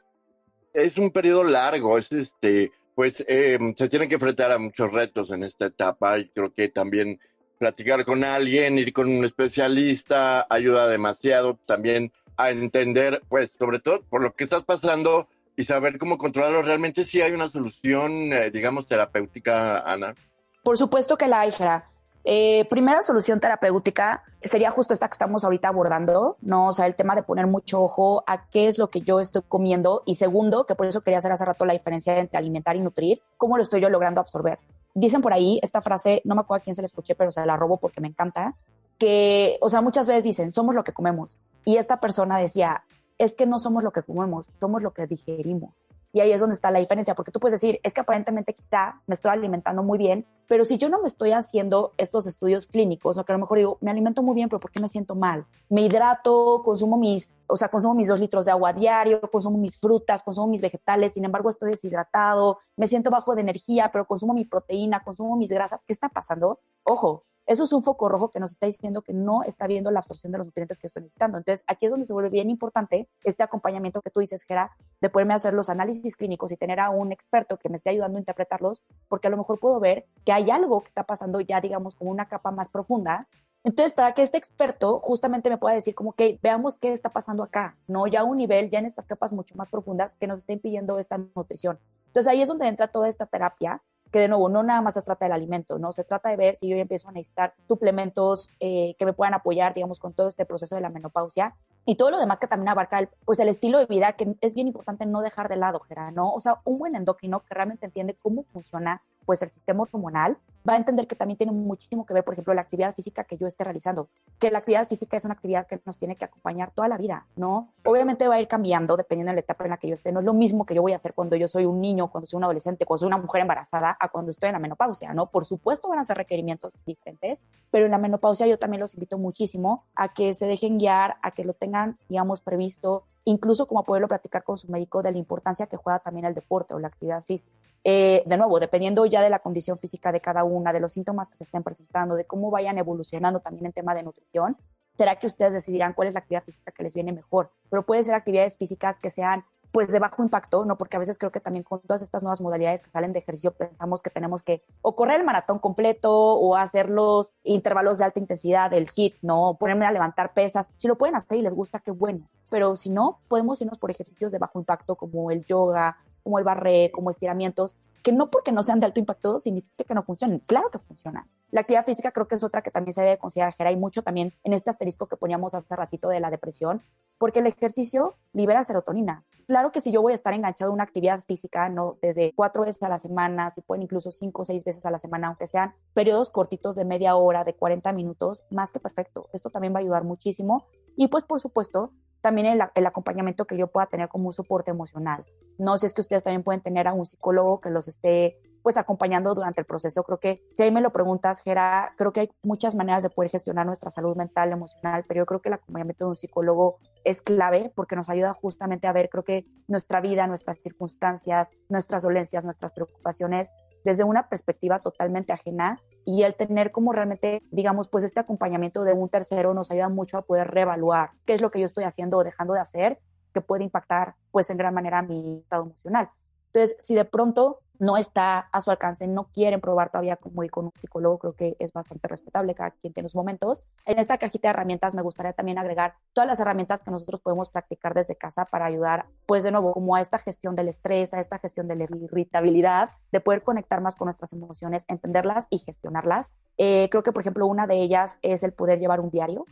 Es 0.74 0.98
un 0.98 1.12
periodo 1.12 1.43
largo, 1.43 1.98
es 1.98 2.12
este, 2.12 2.72
pues 2.96 3.24
eh, 3.27 3.60
se 3.75 3.89
tienen 3.89 4.08
que 4.08 4.15
enfrentar 4.15 4.51
a 4.51 4.58
muchos 4.58 4.91
retos 4.91 5.31
en 5.31 5.43
esta 5.43 5.65
etapa 5.65 6.17
y 6.17 6.29
creo 6.29 6.53
que 6.53 6.69
también 6.69 7.19
platicar 7.58 8.05
con 8.05 8.24
alguien, 8.24 8.79
ir 8.79 8.93
con 8.93 9.10
un 9.10 9.25
especialista, 9.25 10.48
ayuda 10.50 10.88
demasiado 10.88 11.60
también 11.65 12.13
a 12.38 12.51
entender, 12.51 13.22
pues, 13.27 13.51
sobre 13.51 13.79
todo 13.79 14.01
por 14.03 14.22
lo 14.22 14.34
que 14.34 14.46
estás 14.46 14.63
pasando 14.63 15.27
y 15.59 15.65
saber 15.65 15.97
cómo 15.97 16.17
controlarlo. 16.17 16.61
Realmente 16.61 17.03
sí 17.03 17.21
hay 17.21 17.33
una 17.33 17.49
solución, 17.49 18.31
eh, 18.31 18.49
digamos, 18.49 18.87
terapéutica, 18.87 19.79
Ana. 19.79 20.15
Por 20.63 20.77
supuesto 20.77 21.17
que 21.17 21.27
la 21.27 21.41
hay, 21.41 21.51
Jera. 21.51 21.89
Eh, 22.23 22.63
primera 22.69 23.03
solución 23.03 23.41
terapéutica 23.41 24.23
sería 24.41 24.71
justo 24.71 24.93
esta 24.93 25.09
que 25.09 25.13
estamos 25.13 25.43
ahorita 25.43 25.67
abordando, 25.67 26.37
¿no? 26.39 26.67
O 26.67 26.73
sea, 26.73 26.85
el 26.85 26.95
tema 26.95 27.13
de 27.13 27.23
poner 27.23 27.45
mucho 27.45 27.81
ojo 27.81 28.23
a 28.25 28.47
qué 28.49 28.69
es 28.69 28.77
lo 28.77 28.89
que 28.89 29.01
yo 29.01 29.19
estoy 29.19 29.41
comiendo. 29.49 30.01
Y 30.05 30.15
segundo, 30.15 30.65
que 30.65 30.75
por 30.75 30.87
eso 30.87 31.01
quería 31.01 31.17
hacer 31.17 31.33
hace 31.33 31.43
rato 31.43 31.65
la 31.65 31.73
diferencia 31.73 32.17
entre 32.17 32.37
alimentar 32.37 32.77
y 32.77 32.79
nutrir, 32.79 33.21
cómo 33.35 33.57
lo 33.57 33.63
estoy 33.63 33.81
yo 33.81 33.89
logrando 33.89 34.21
absorber. 34.21 34.59
Dicen 34.93 35.19
por 35.19 35.33
ahí 35.33 35.59
esta 35.61 35.81
frase, 35.81 36.21
no 36.23 36.35
me 36.35 36.41
acuerdo 36.41 36.61
a 36.61 36.63
quién 36.63 36.75
se 36.75 36.81
la 36.81 36.85
escuché, 36.85 37.15
pero 37.15 37.31
se 37.31 37.45
la 37.45 37.57
robo 37.57 37.75
porque 37.75 37.99
me 37.99 38.07
encanta, 38.07 38.55
que, 38.97 39.57
o 39.59 39.67
sea, 39.67 39.81
muchas 39.81 40.07
veces 40.07 40.23
dicen, 40.23 40.51
somos 40.51 40.73
lo 40.73 40.85
que 40.85 40.93
comemos. 40.93 41.37
Y 41.65 41.75
esta 41.75 41.99
persona 41.99 42.37
decía, 42.37 42.85
es 43.19 43.35
que 43.35 43.45
no 43.45 43.59
somos 43.59 43.83
lo 43.83 43.91
que 43.91 44.01
comemos, 44.01 44.49
somos 44.59 44.81
lo 44.81 44.93
que 44.93 45.05
digerimos. 45.05 45.75
Y 46.11 46.21
ahí 46.21 46.31
es 46.31 46.39
donde 46.39 46.55
está 46.55 46.71
la 46.71 46.79
diferencia, 46.79 47.13
porque 47.13 47.31
tú 47.31 47.39
puedes 47.39 47.61
decir, 47.61 47.79
es 47.83 47.93
que 47.93 48.01
aparentemente 48.01 48.55
quizá 48.55 48.99
me 49.05 49.13
estoy 49.13 49.31
alimentando 49.31 49.83
muy 49.83 49.99
bien, 49.99 50.25
pero 50.47 50.65
si 50.65 50.79
yo 50.79 50.89
no 50.89 50.99
me 50.99 51.07
estoy 51.07 51.33
haciendo 51.33 51.91
estos 51.97 52.25
estudios 52.25 52.65
clínicos, 52.65 53.17
o 53.17 53.23
que 53.23 53.31
a 53.31 53.35
lo 53.35 53.41
mejor 53.41 53.59
digo, 53.59 53.77
me 53.81 53.91
alimento 53.91 54.23
muy 54.23 54.33
bien, 54.33 54.49
pero 54.49 54.59
¿por 54.59 54.71
qué 54.71 54.81
me 54.81 54.88
siento 54.88 55.13
mal? 55.13 55.45
Me 55.69 55.83
hidrato, 55.83 56.63
consumo 56.65 56.97
mis, 56.97 57.35
o 57.45 57.55
sea, 57.55 57.67
consumo 57.67 57.93
mis 57.93 58.07
dos 58.07 58.19
litros 58.19 58.45
de 58.45 58.51
agua 58.51 58.73
diario, 58.73 59.21
consumo 59.21 59.59
mis 59.59 59.77
frutas, 59.77 60.23
consumo 60.23 60.47
mis 60.47 60.61
vegetales, 60.61 61.13
sin 61.13 61.25
embargo 61.25 61.51
estoy 61.51 61.71
deshidratado, 61.71 62.57
me 62.75 62.88
siento 62.88 63.11
bajo 63.11 63.35
de 63.35 63.41
energía, 63.41 63.91
pero 63.91 64.07
consumo 64.07 64.33
mi 64.33 64.45
proteína, 64.45 65.03
consumo 65.03 65.35
mis 65.35 65.51
grasas. 65.51 65.83
¿Qué 65.83 65.93
está 65.93 66.09
pasando? 66.09 66.59
Ojo, 66.83 67.25
eso 67.50 67.63
es 67.63 67.74
un 67.74 67.82
foco 67.82 68.10
rojo 68.10 68.29
que 68.29 68.39
nos 68.39 68.51
está 68.51 68.68
diciendo 68.68 69.01
que 69.01 69.12
no 69.12 69.41
está 69.41 69.65
viendo 69.65 69.89
la 69.89 70.01
absorción 70.01 70.32
de 70.32 70.38
los 70.38 70.46
nutrientes 70.46 70.77
que 70.77 70.86
estoy 70.86 71.01
necesitando. 71.01 71.39
Entonces, 71.39 71.65
aquí 71.65 71.88
es 71.88 71.89
donde 71.89 72.06
se 72.06 72.13
vuelve 72.13 72.29
bien 72.29 72.48
importante 72.51 73.10
este 73.24 73.41
acompañamiento 73.41 74.03
que 74.03 74.12
tú 74.12 74.20
dices, 74.20 74.44
Gera, 74.44 74.77
de 75.01 75.10
poderme 75.10 75.34
hacer 75.34 75.56
los 75.56 75.68
análisis 75.72 76.15
clínicos 76.15 76.51
y 76.51 76.58
tener 76.58 76.79
a 76.79 76.91
un 76.91 77.12
experto 77.12 77.58
que 77.58 77.68
me 77.68 77.77
esté 77.77 77.89
ayudando 77.89 78.18
a 78.18 78.22
interpretarlos, 78.22 78.84
porque 79.08 79.29
a 79.29 79.32
lo 79.32 79.38
mejor 79.38 79.60
puedo 79.60 79.79
ver 79.79 80.06
que 80.25 80.32
hay 80.32 80.51
algo 80.51 80.82
que 80.82 80.89
está 80.89 81.06
pasando 81.06 81.41
ya, 81.41 81.60
digamos, 81.60 81.96
como 81.96 82.12
una 82.12 82.27
capa 82.27 82.51
más 82.51 82.70
profunda. 82.70 83.27
Entonces, 83.63 83.94
para 83.94 84.13
que 84.13 84.22
este 84.22 84.38
experto 84.38 85.00
justamente 85.00 85.50
me 85.50 85.58
pueda 85.58 85.74
decir 85.74 85.96
como 85.96 86.13
que 86.13 86.38
veamos 86.44 86.77
qué 86.77 86.94
está 86.94 87.10
pasando 87.10 87.41
acá, 87.41 87.79
¿no? 87.88 88.06
Ya 88.06 88.20
a 88.20 88.25
un 88.25 88.38
nivel, 88.38 88.70
ya 88.70 88.77
en 88.77 88.86
estas 88.86 89.08
capas 89.08 89.34
mucho 89.34 89.56
más 89.56 89.70
profundas 89.70 90.13
que 90.13 90.27
nos 90.27 90.38
está 90.38 90.53
impidiendo 90.53 91.00
esta 91.00 91.18
nutrición. 91.18 91.79
Entonces, 92.06 92.32
ahí 92.32 92.44
es 92.44 92.48
donde 92.48 92.68
entra 92.68 92.89
toda 92.89 93.10
esta 93.10 93.25
terapia 93.25 93.82
que 94.11 94.19
de 94.19 94.27
nuevo 94.27 94.49
no 94.49 94.63
nada 94.63 94.81
más 94.81 94.95
se 94.95 95.01
trata 95.01 95.25
del 95.25 95.33
alimento, 95.33 95.77
¿no? 95.77 95.91
Se 95.91 96.03
trata 96.03 96.29
de 96.29 96.37
ver 96.37 96.55
si 96.55 96.67
yo 96.67 96.75
ya 96.75 96.81
empiezo 96.81 97.09
a 97.09 97.11
necesitar 97.11 97.53
suplementos 97.67 98.49
eh, 98.59 98.95
que 98.97 99.05
me 99.05 99.13
puedan 99.13 99.33
apoyar, 99.33 99.73
digamos, 99.73 99.99
con 99.99 100.13
todo 100.13 100.27
este 100.27 100.45
proceso 100.45 100.75
de 100.75 100.81
la 100.81 100.89
menopausia 100.89 101.55
y 101.85 101.95
todo 101.95 102.11
lo 102.11 102.19
demás 102.19 102.39
que 102.39 102.47
también 102.47 102.69
abarca 102.69 102.99
el, 102.99 103.09
pues 103.25 103.39
el 103.39 103.49
estilo 103.49 103.79
de 103.79 103.85
vida, 103.85 104.13
que 104.13 104.35
es 104.41 104.53
bien 104.53 104.67
importante 104.67 105.05
no 105.05 105.21
dejar 105.21 105.49
de 105.49 105.57
lado, 105.57 105.79
Gerard, 105.79 106.13
¿no? 106.13 106.31
O 106.31 106.39
sea, 106.39 106.61
un 106.65 106.79
buen 106.79 106.95
endocrino 106.95 107.41
que 107.41 107.53
realmente 107.53 107.85
entiende 107.85 108.17
cómo 108.21 108.43
funciona 108.43 109.01
pues 109.29 109.43
el 109.43 109.51
sistema 109.51 109.83
hormonal, 109.83 110.39
va 110.67 110.74
a 110.74 110.77
entender 110.77 111.05
que 111.05 111.15
también 111.15 111.38
tiene 111.38 111.51
muchísimo 111.51 112.03
que 112.03 112.15
ver, 112.15 112.24
por 112.24 112.33
ejemplo, 112.33 112.51
la 112.55 112.62
actividad 112.62 112.95
física 112.95 113.25
que 113.25 113.38
yo 113.38 113.45
esté 113.45 113.63
realizando, 113.63 114.09
que 114.39 114.50
la 114.50 114.57
actividad 114.57 114.88
física 114.88 115.17
es 115.17 115.24
una 115.24 115.36
actividad 115.36 115.67
que 115.67 115.79
nos 115.86 116.00
tiene 116.00 116.15
que 116.15 116.25
acompañar 116.25 116.71
toda 116.71 116.88
la 116.88 116.98
vida, 116.98 117.27
¿no? 117.36 117.71
Obviamente 117.86 118.27
va 118.27 118.33
a 118.33 118.41
ir 118.41 118.48
cambiando 118.48 118.98
dependiendo 118.98 119.29
de 119.29 119.36
la 119.36 119.41
etapa 119.41 119.65
en 119.65 119.69
la 119.69 119.77
que 119.77 119.88
yo 119.88 119.93
esté, 119.93 120.12
no 120.12 120.21
es 120.21 120.25
lo 120.25 120.33
mismo 120.33 120.65
que 120.65 120.74
yo 120.74 120.81
voy 120.81 120.93
a 120.93 120.95
hacer 120.95 121.13
cuando 121.13 121.35
yo 121.35 121.48
soy 121.48 121.68
un 121.68 121.79
niño, 121.79 122.07
cuando 122.07 122.25
soy 122.25 122.37
un 122.37 122.46
adolescente, 122.46 122.85
cuando 122.85 123.01
soy 123.01 123.07
una 123.07 123.20
mujer 123.20 123.44
embarazada, 123.44 123.96
a 124.00 124.09
cuando 124.09 124.31
estoy 124.31 124.48
en 124.48 124.53
la 124.53 124.59
menopausia, 124.59 125.13
¿no? 125.13 125.27
Por 125.27 125.46
supuesto 125.46 125.89
van 125.89 126.00
a 126.00 126.03
ser 126.03 126.18
requerimientos 126.18 126.74
diferentes, 126.87 127.44
pero 127.70 127.85
en 127.85 127.92
la 127.92 128.00
menopausia 128.00 128.48
yo 128.48 128.57
también 128.57 128.81
los 128.81 128.96
invito 128.96 129.20
muchísimo 129.20 129.85
a 129.94 130.11
que 130.11 130.33
se 130.33 130.48
dejen 130.48 130.79
guiar, 130.79 131.18
a 131.22 131.29
que 131.29 131.44
lo 131.44 131.53
tengan, 131.53 132.00
digamos, 132.09 132.42
previsto, 132.42 133.03
incluso 133.25 133.68
como 133.68 133.84
poderlo 133.84 134.08
platicar 134.08 134.44
con 134.44 134.58
su 134.58 134.72
médico 134.72 135.01
de 135.01 135.12
la 135.12 135.18
importancia 135.18 135.68
que 135.68 135.77
juega 135.77 136.00
también 136.00 136.25
el 136.25 136.34
deporte 136.34 136.74
o 136.74 136.79
la 136.79 136.88
actividad 136.88 137.24
física. 137.24 137.53
Eh, 137.84 138.24
de 138.25 138.38
nuevo, 138.38 138.60
dependiendo 138.60 139.05
ya 139.05 139.22
de 139.22 139.29
la 139.29 139.40
condición 139.40 139.77
física 139.77 140.12
de 140.12 140.20
cada 140.20 140.44
una, 140.44 140.74
de 140.74 140.79
los 140.79 140.94
síntomas 140.94 141.29
que 141.29 141.38
se 141.38 141.44
estén 141.44 141.64
presentando, 141.64 142.16
de 142.16 142.25
cómo 142.25 142.51
vayan 142.51 142.77
evolucionando 142.77 143.40
también 143.40 143.68
en 143.68 143.74
tema 143.74 143.96
de 143.96 144.03
nutrición, 144.03 144.58
será 144.98 145.18
que 145.18 145.27
ustedes 145.27 145.53
decidirán 145.53 145.94
cuál 145.94 146.10
es 146.10 146.14
la 146.14 146.20
actividad 146.20 146.44
física 146.44 146.72
que 146.72 146.84
les 146.84 146.94
viene 146.94 147.14
mejor. 147.14 147.51
Pero 147.70 147.86
puede 147.86 148.03
ser 148.03 148.16
actividades 148.16 148.58
físicas 148.58 149.00
que 149.00 149.10
sean 149.10 149.46
pues 149.72 149.92
de 149.92 150.00
bajo 150.00 150.24
impacto, 150.24 150.66
¿no? 150.66 150.77
Porque 150.77 150.96
a 150.96 151.00
veces 151.00 151.18
creo 151.18 151.32
que 151.32 151.40
también 151.40 151.64
con 151.64 151.79
todas 151.82 152.01
estas 152.01 152.24
nuevas 152.24 152.42
modalidades 152.42 152.84
que 152.84 152.90
salen 152.92 153.14
de 153.14 153.20
ejercicio 153.20 153.51
pensamos 153.51 154.01
que 154.01 154.10
tenemos 154.10 154.44
que 154.44 154.64
o 154.82 154.96
correr 154.96 155.20
el 155.20 155.25
maratón 155.25 155.60
completo 155.60 156.12
o 156.12 156.55
hacer 156.55 156.90
los 156.90 157.34
intervalos 157.44 157.98
de 157.98 158.05
alta 158.05 158.20
intensidad, 158.20 158.74
el 158.74 158.88
HIT, 158.94 159.18
¿no? 159.22 159.58
Ponerme 159.60 159.86
a 159.86 159.92
levantar 159.92 160.34
pesas. 160.34 160.70
Si 160.77 160.88
lo 160.88 160.98
pueden 160.98 161.16
hacer 161.16 161.38
y 161.38 161.42
les 161.42 161.53
gusta, 161.53 161.79
qué 161.79 161.92
bueno. 161.92 162.27
Pero 162.50 162.75
si 162.75 162.90
no, 162.90 163.20
podemos 163.27 163.62
irnos 163.62 163.77
por 163.77 163.92
ejercicios 163.92 164.32
de 164.32 164.40
bajo 164.40 164.60
impacto 164.60 164.96
como 164.96 165.29
el 165.29 165.46
yoga, 165.46 165.98
como 166.24 166.40
el 166.40 166.46
barré, 166.46 166.92
como 166.92 167.10
estiramientos, 167.10 167.77
que 168.03 168.12
no 168.12 168.29
porque 168.29 168.51
no 168.51 168.64
sean 168.64 168.79
de 168.79 168.86
alto 168.86 169.00
impacto 169.00 169.40
significa 169.40 169.84
que 169.84 169.94
no 169.94 170.03
funcionen. 170.03 170.40
Claro 170.40 170.70
que 170.72 170.79
funcionan. 170.79 171.27
La 171.51 171.62
actividad 171.62 171.86
física 171.86 172.12
creo 172.12 172.27
que 172.27 172.36
es 172.36 172.44
otra 172.44 172.62
que 172.62 172.72
también 172.72 172.94
se 172.94 173.01
debe 173.01 173.18
considerar, 173.18 173.55
Hay 173.60 173.75
mucho 173.75 174.03
también 174.03 174.34
en 174.44 174.53
este 174.53 174.70
asterisco 174.70 175.08
que 175.08 175.18
poníamos 175.18 175.53
hace 175.55 175.75
ratito 175.75 176.10
de 176.10 176.20
la 176.20 176.29
depresión, 176.29 176.82
porque 177.18 177.40
el 177.40 177.48
ejercicio 177.48 178.16
libera 178.34 178.64
serotonina. 178.64 179.24
Claro 179.48 179.72
que 179.72 179.82
si 179.82 179.92
yo 179.92 180.03
voy 180.03 180.12
a 180.12 180.16
estar 180.16 180.36
enganchado 180.36 180.70
a 180.70 180.74
una 180.75 180.84
actividad 180.84 181.24
física, 181.25 181.70
no 181.70 181.98
desde 182.03 182.34
cuatro 182.36 182.62
veces 182.66 182.84
a 182.84 182.90
la 182.90 183.00
semana, 183.00 183.50
si 183.50 183.62
pueden 183.62 183.82
incluso 183.82 184.12
cinco 184.12 184.44
o 184.44 184.46
seis 184.46 184.64
veces 184.64 184.86
a 184.86 184.92
la 184.92 185.00
semana, 185.00 185.27
aunque 185.27 185.48
sean 185.48 185.74
periodos 185.96 186.29
cortitos 186.29 186.75
de 186.75 186.86
media 186.86 187.16
hora, 187.16 187.44
de 187.44 187.55
40 187.55 187.92
minutos, 187.94 188.46
más 188.51 188.72
que 188.72 188.79
perfecto. 188.79 189.27
Esto 189.34 189.50
también 189.50 189.74
va 189.74 189.79
a 189.79 189.82
ayudar 189.82 190.03
muchísimo. 190.03 190.68
Y 190.96 191.08
pues, 191.08 191.24
por 191.24 191.40
supuesto, 191.40 191.94
también 192.22 192.48
el, 192.48 192.62
el, 192.75 192.86
acompañamiento 192.86 193.46
que 193.46 193.58
yo 193.58 193.68
pueda 193.68 193.88
tener 193.88 194.10
como 194.10 194.27
un 194.27 194.34
soporte 194.34 194.72
emocional. 194.72 195.25
No 195.58 195.77
sé 195.77 195.82
si 195.82 195.86
es 195.88 195.94
que 195.94 196.01
ustedes 196.01 196.24
también 196.24 196.44
pueden 196.44 196.62
tener 196.62 196.88
a 196.88 196.94
un 196.94 197.05
psicólogo 197.05 197.60
que 197.60 197.70
los 197.70 197.88
esté 197.88 198.40
pues 198.62 198.77
acompañando 198.77 199.34
durante 199.34 199.62
el 199.62 199.66
proceso. 199.66 200.03
Creo 200.03 200.20
que 200.20 200.42
si 200.53 200.64
ahí 200.64 200.72
me 200.72 200.82
lo 200.82 200.92
preguntas, 200.92 201.42
Gera, 201.42 201.94
creo 201.98 202.12
que 202.12 202.22
hay 202.22 202.32
muchas 202.44 202.75
maneras 202.75 203.03
de 203.03 203.10
poder 203.10 203.32
gestionar 203.32 203.66
nuestra 203.66 203.90
salud 203.90 204.16
mental, 204.16 204.51
emocional, 204.51 205.05
pero 205.08 205.20
yo 205.20 205.25
creo 205.25 205.42
que 205.42 205.50
el 205.50 205.53
acompañamiento 205.53 206.05
de 206.05 206.10
un 206.10 206.16
psicólogo 206.16 206.79
es 207.03 207.22
clave 207.22 207.72
porque 207.75 207.96
nos 207.96 208.10
ayuda 208.10 208.34
justamente 208.34 208.88
a 208.88 208.94
ver, 208.94 209.10
creo 209.10 209.24
que 209.24 209.46
nuestra 209.68 210.01
vida, 210.01 210.27
nuestras 210.27 210.60
circunstancias, 210.60 211.50
nuestras 211.70 212.03
dolencias, 212.03 212.44
nuestras 212.44 212.74
preocupaciones 212.74 213.51
desde 213.83 214.03
una 214.03 214.29
perspectiva 214.29 214.79
totalmente 214.79 215.33
ajena 215.33 215.79
y 216.05 216.24
el 216.24 216.35
tener 216.35 216.72
como 216.72 216.92
realmente, 216.92 217.42
digamos, 217.51 217.87
pues 217.87 218.03
este 218.03 218.20
acompañamiento 218.20 218.83
de 218.83 218.94
un 218.94 219.09
tercero 219.09 219.53
nos 219.53 219.72
ayuda 219.72 219.89
mucho 219.89 220.18
a 220.18 220.22
poder 220.24 220.48
reevaluar 220.48 221.11
qué 221.25 221.33
es 221.33 221.42
lo 221.42 221.51
que 221.51 221.59
yo 221.59 221.65
estoy 221.65 221.83
haciendo 221.83 222.18
o 222.18 222.24
dejando 222.24 222.53
de 222.53 222.59
hacer 222.59 223.00
que 223.33 223.42
puede 223.42 223.63
impactar 223.63 224.15
pues 224.31 224.50
en 224.50 224.57
gran 224.57 224.74
manera 224.74 225.01
mi 225.01 225.39
estado 225.39 225.63
emocional. 225.63 226.09
Entonces, 226.48 226.77
si 226.79 226.96
de 226.96 227.05
pronto 227.05 227.59
no 227.79 227.96
está 227.98 228.39
a 228.51 228.61
su 228.61 228.70
alcance, 228.72 229.07
no 229.07 229.29
quieren 229.33 229.61
probar 229.61 229.89
todavía 229.89 230.18
cómo 230.18 230.44
ir 230.44 230.51
con 230.51 230.65
un 230.65 230.74
psicólogo, 230.75 231.18
creo 231.18 231.33
que 231.33 231.55
es 231.59 231.72
bastante 231.72 232.07
respetable, 232.07 232.53
cada 232.53 232.72
quien 232.72 232.94
tiene 232.94 233.07
sus 233.07 233.15
momentos. 233.15 233.63
En 233.85 233.98
esta 234.00 234.18
cajita 234.18 234.50
de 234.50 234.51
herramientas 234.51 234.94
me 234.94 235.01
gustaría 235.01 235.33
también 235.33 235.57
agregar 235.57 235.96
todas 236.13 236.27
las 236.27 236.39
herramientas 236.39 236.83
que 236.83 236.92
nosotros 236.92 237.22
podemos 237.22 237.50
practicar 237.50 237.94
desde 237.94 238.15
casa 238.15 238.46
para 238.46 238.65
ayudar, 238.65 239.05
pues 239.25 239.44
de 239.44 239.51
nuevo, 239.51 239.72
como 239.72 239.96
a 239.96 240.01
esta 240.01 240.20
gestión 240.20 240.55
del 240.55 240.68
estrés, 240.68 241.13
a 241.13 241.22
esta 241.22 241.39
gestión 241.39 241.68
de 241.68 241.77
la 241.77 241.85
irritabilidad, 241.85 242.92
de 243.11 243.22
poder 243.22 243.44
conectar 243.44 243.81
más 243.81 243.96
con 243.96 244.07
nuestras 244.07 244.33
emociones, 244.33 244.83
entenderlas 244.89 245.48
y 245.50 245.59
gestionarlas. 245.59 246.33
Eh, 246.57 246.89
creo 246.92 247.03
que, 247.03 247.13
por 247.13 247.22
ejemplo, 247.22 247.48
una 247.48 247.65
de 247.65 247.81
ellas 247.81 248.20
es 248.22 248.44
el 248.44 248.51
poder 248.51 248.79
llevar 248.79 249.00
un 249.00 249.09
diario. 249.09 249.46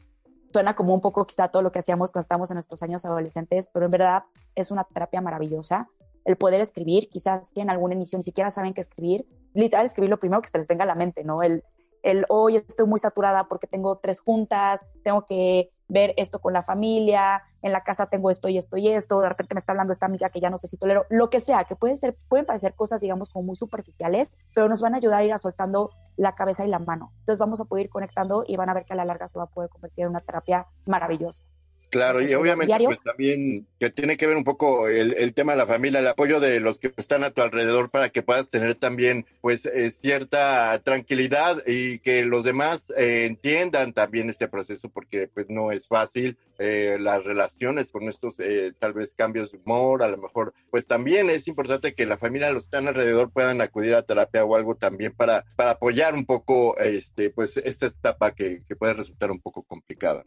Suena 0.52 0.76
como 0.76 0.94
un 0.94 1.02
poco 1.02 1.26
quizá 1.28 1.50
todo 1.50 1.62
lo 1.62 1.72
que 1.72 1.80
hacíamos 1.80 2.12
cuando 2.12 2.24
estábamos 2.24 2.52
en 2.52 2.56
nuestros 2.56 2.82
años 2.82 3.06
adolescentes, 3.06 3.70
pero 3.72 3.86
en 3.86 3.92
verdad 3.92 4.24
es 4.56 4.72
una 4.72 4.84
terapia 4.86 5.22
maravillosa 5.22 5.90
el 6.28 6.36
poder 6.36 6.60
escribir, 6.60 7.08
quizás 7.08 7.54
tienen 7.54 7.70
alguna 7.70 7.96
emisión, 7.96 8.20
ni 8.20 8.24
siquiera 8.24 8.52
saben 8.52 8.74
qué 8.74 8.82
escribir, 8.82 9.26
literal 9.54 9.86
escribir 9.86 10.10
lo 10.10 10.20
primero 10.20 10.42
que 10.42 10.50
se 10.50 10.58
les 10.58 10.68
venga 10.68 10.84
a 10.84 10.88
la 10.88 10.94
mente, 10.94 11.24
¿no? 11.24 11.42
El, 11.42 11.64
el 12.04 12.26
hoy 12.28 12.58
estoy 12.58 12.86
muy 12.86 13.00
saturada 13.00 13.48
porque 13.48 13.66
tengo 13.66 14.00
tres 14.00 14.20
juntas, 14.20 14.86
tengo 15.06 15.26
que 15.26 15.72
ver 15.88 16.14
esto 16.18 16.40
con 16.40 16.52
la 16.52 16.64
familia, 16.64 17.44
en 17.62 17.72
la 17.72 17.86
casa 17.86 18.08
tengo 18.08 18.30
esto 18.30 18.50
y 18.50 18.58
esto 18.58 18.76
y 18.76 18.90
esto, 18.90 19.22
de 19.22 19.30
repente 19.30 19.56
me 19.56 19.60
está 19.60 19.72
hablando 19.72 19.94
esta 19.94 20.06
amiga 20.06 20.30
que 20.30 20.42
ya 20.42 20.50
no 20.50 20.58
sé 20.58 20.68
si 20.68 20.76
tolero, 20.76 21.06
lo 21.10 21.30
que 21.30 21.40
sea, 21.40 21.64
que 21.64 21.78
pueden 21.78 21.96
ser, 21.96 22.18
pueden 22.28 22.46
parecer 22.46 22.76
cosas, 22.76 23.00
digamos, 23.00 23.30
como 23.30 23.46
muy 23.46 23.56
superficiales, 23.56 24.30
pero 24.54 24.68
nos 24.68 24.82
van 24.82 24.96
a 24.96 24.98
ayudar 24.98 25.22
a 25.22 25.24
ir 25.24 25.40
soltando 25.40 25.92
la 26.18 26.36
cabeza 26.36 26.66
y 26.66 26.68
la 26.68 26.80
mano. 26.80 27.14
Entonces 27.20 27.40
vamos 27.40 27.62
a 27.62 27.66
poder 27.66 27.86
ir 27.86 27.90
conectando 27.90 28.44
y 28.46 28.58
van 28.58 28.70
a 28.70 28.74
ver 28.74 28.84
que 28.84 28.92
a 28.92 28.98
la 28.98 29.06
larga 29.06 29.30
se 29.30 29.40
va 29.40 29.46
a 29.46 29.50
poder 29.50 29.70
convertir 29.70 30.04
en 30.04 30.10
una 30.10 30.20
terapia 30.20 30.68
maravillosa. 30.86 31.46
Claro, 31.90 32.22
y 32.22 32.34
obviamente 32.34 32.76
pues 32.84 33.02
también 33.02 33.66
que 33.80 33.90
tiene 33.90 34.18
que 34.18 34.28
ver 34.28 34.36
un 34.36 34.44
poco 34.44 34.90
el, 34.90 35.14
el, 35.14 35.34
tema 35.34 35.54
de 35.54 35.60
la 35.60 35.68
familia, 35.68 36.00
el 36.00 36.08
apoyo 36.08 36.42
de 36.42 36.60
los 36.60 36.80
que 36.80 36.94
están 36.98 37.24
a 37.24 37.32
tu 37.32 37.42
alrededor 37.42 37.90
para 37.90 38.10
que 38.10 38.24
puedas 38.24 38.50
tener 38.50 38.76
también 38.76 39.26
pues 39.40 39.66
eh, 39.66 39.90
cierta 39.92 40.78
tranquilidad 40.84 41.58
y 41.66 42.00
que 42.00 42.26
los 42.26 42.44
demás 42.44 42.90
eh, 42.98 43.26
entiendan 43.26 43.94
también 43.94 44.30
este 44.30 44.50
proceso 44.50 44.90
porque 44.90 45.30
pues 45.34 45.46
no 45.50 45.72
es 45.72 45.88
fácil 45.88 46.38
eh, 46.60 46.98
las 47.00 47.24
relaciones 47.24 47.92
con 47.92 48.10
estos 48.10 48.36
tal 48.80 48.94
vez 48.94 49.14
cambios 49.14 49.52
de 49.54 49.60
humor, 49.60 50.04
a 50.04 50.10
lo 50.10 50.18
mejor 50.18 50.54
pues 50.70 50.88
también 50.88 51.30
es 51.30 51.48
importante 51.48 51.94
que 51.94 52.06
la 52.06 52.18
familia, 52.18 52.52
los 52.52 52.66
que 52.66 52.68
están 52.68 52.90
alrededor 52.90 53.32
puedan 53.32 53.62
acudir 53.62 53.96
a 53.96 54.04
terapia 54.04 54.44
o 54.44 54.58
algo 54.58 54.76
también 54.76 55.14
para, 55.14 55.46
para 55.56 55.72
apoyar 55.72 56.16
un 56.16 56.26
poco 56.26 56.78
este 56.78 57.30
pues 57.30 57.56
esta 57.58 57.86
etapa 57.86 58.32
que, 58.32 58.64
que 58.68 58.76
puede 58.76 58.94
resultar 58.94 59.32
un 59.32 59.40
poco 59.40 59.64
complicada. 59.64 60.26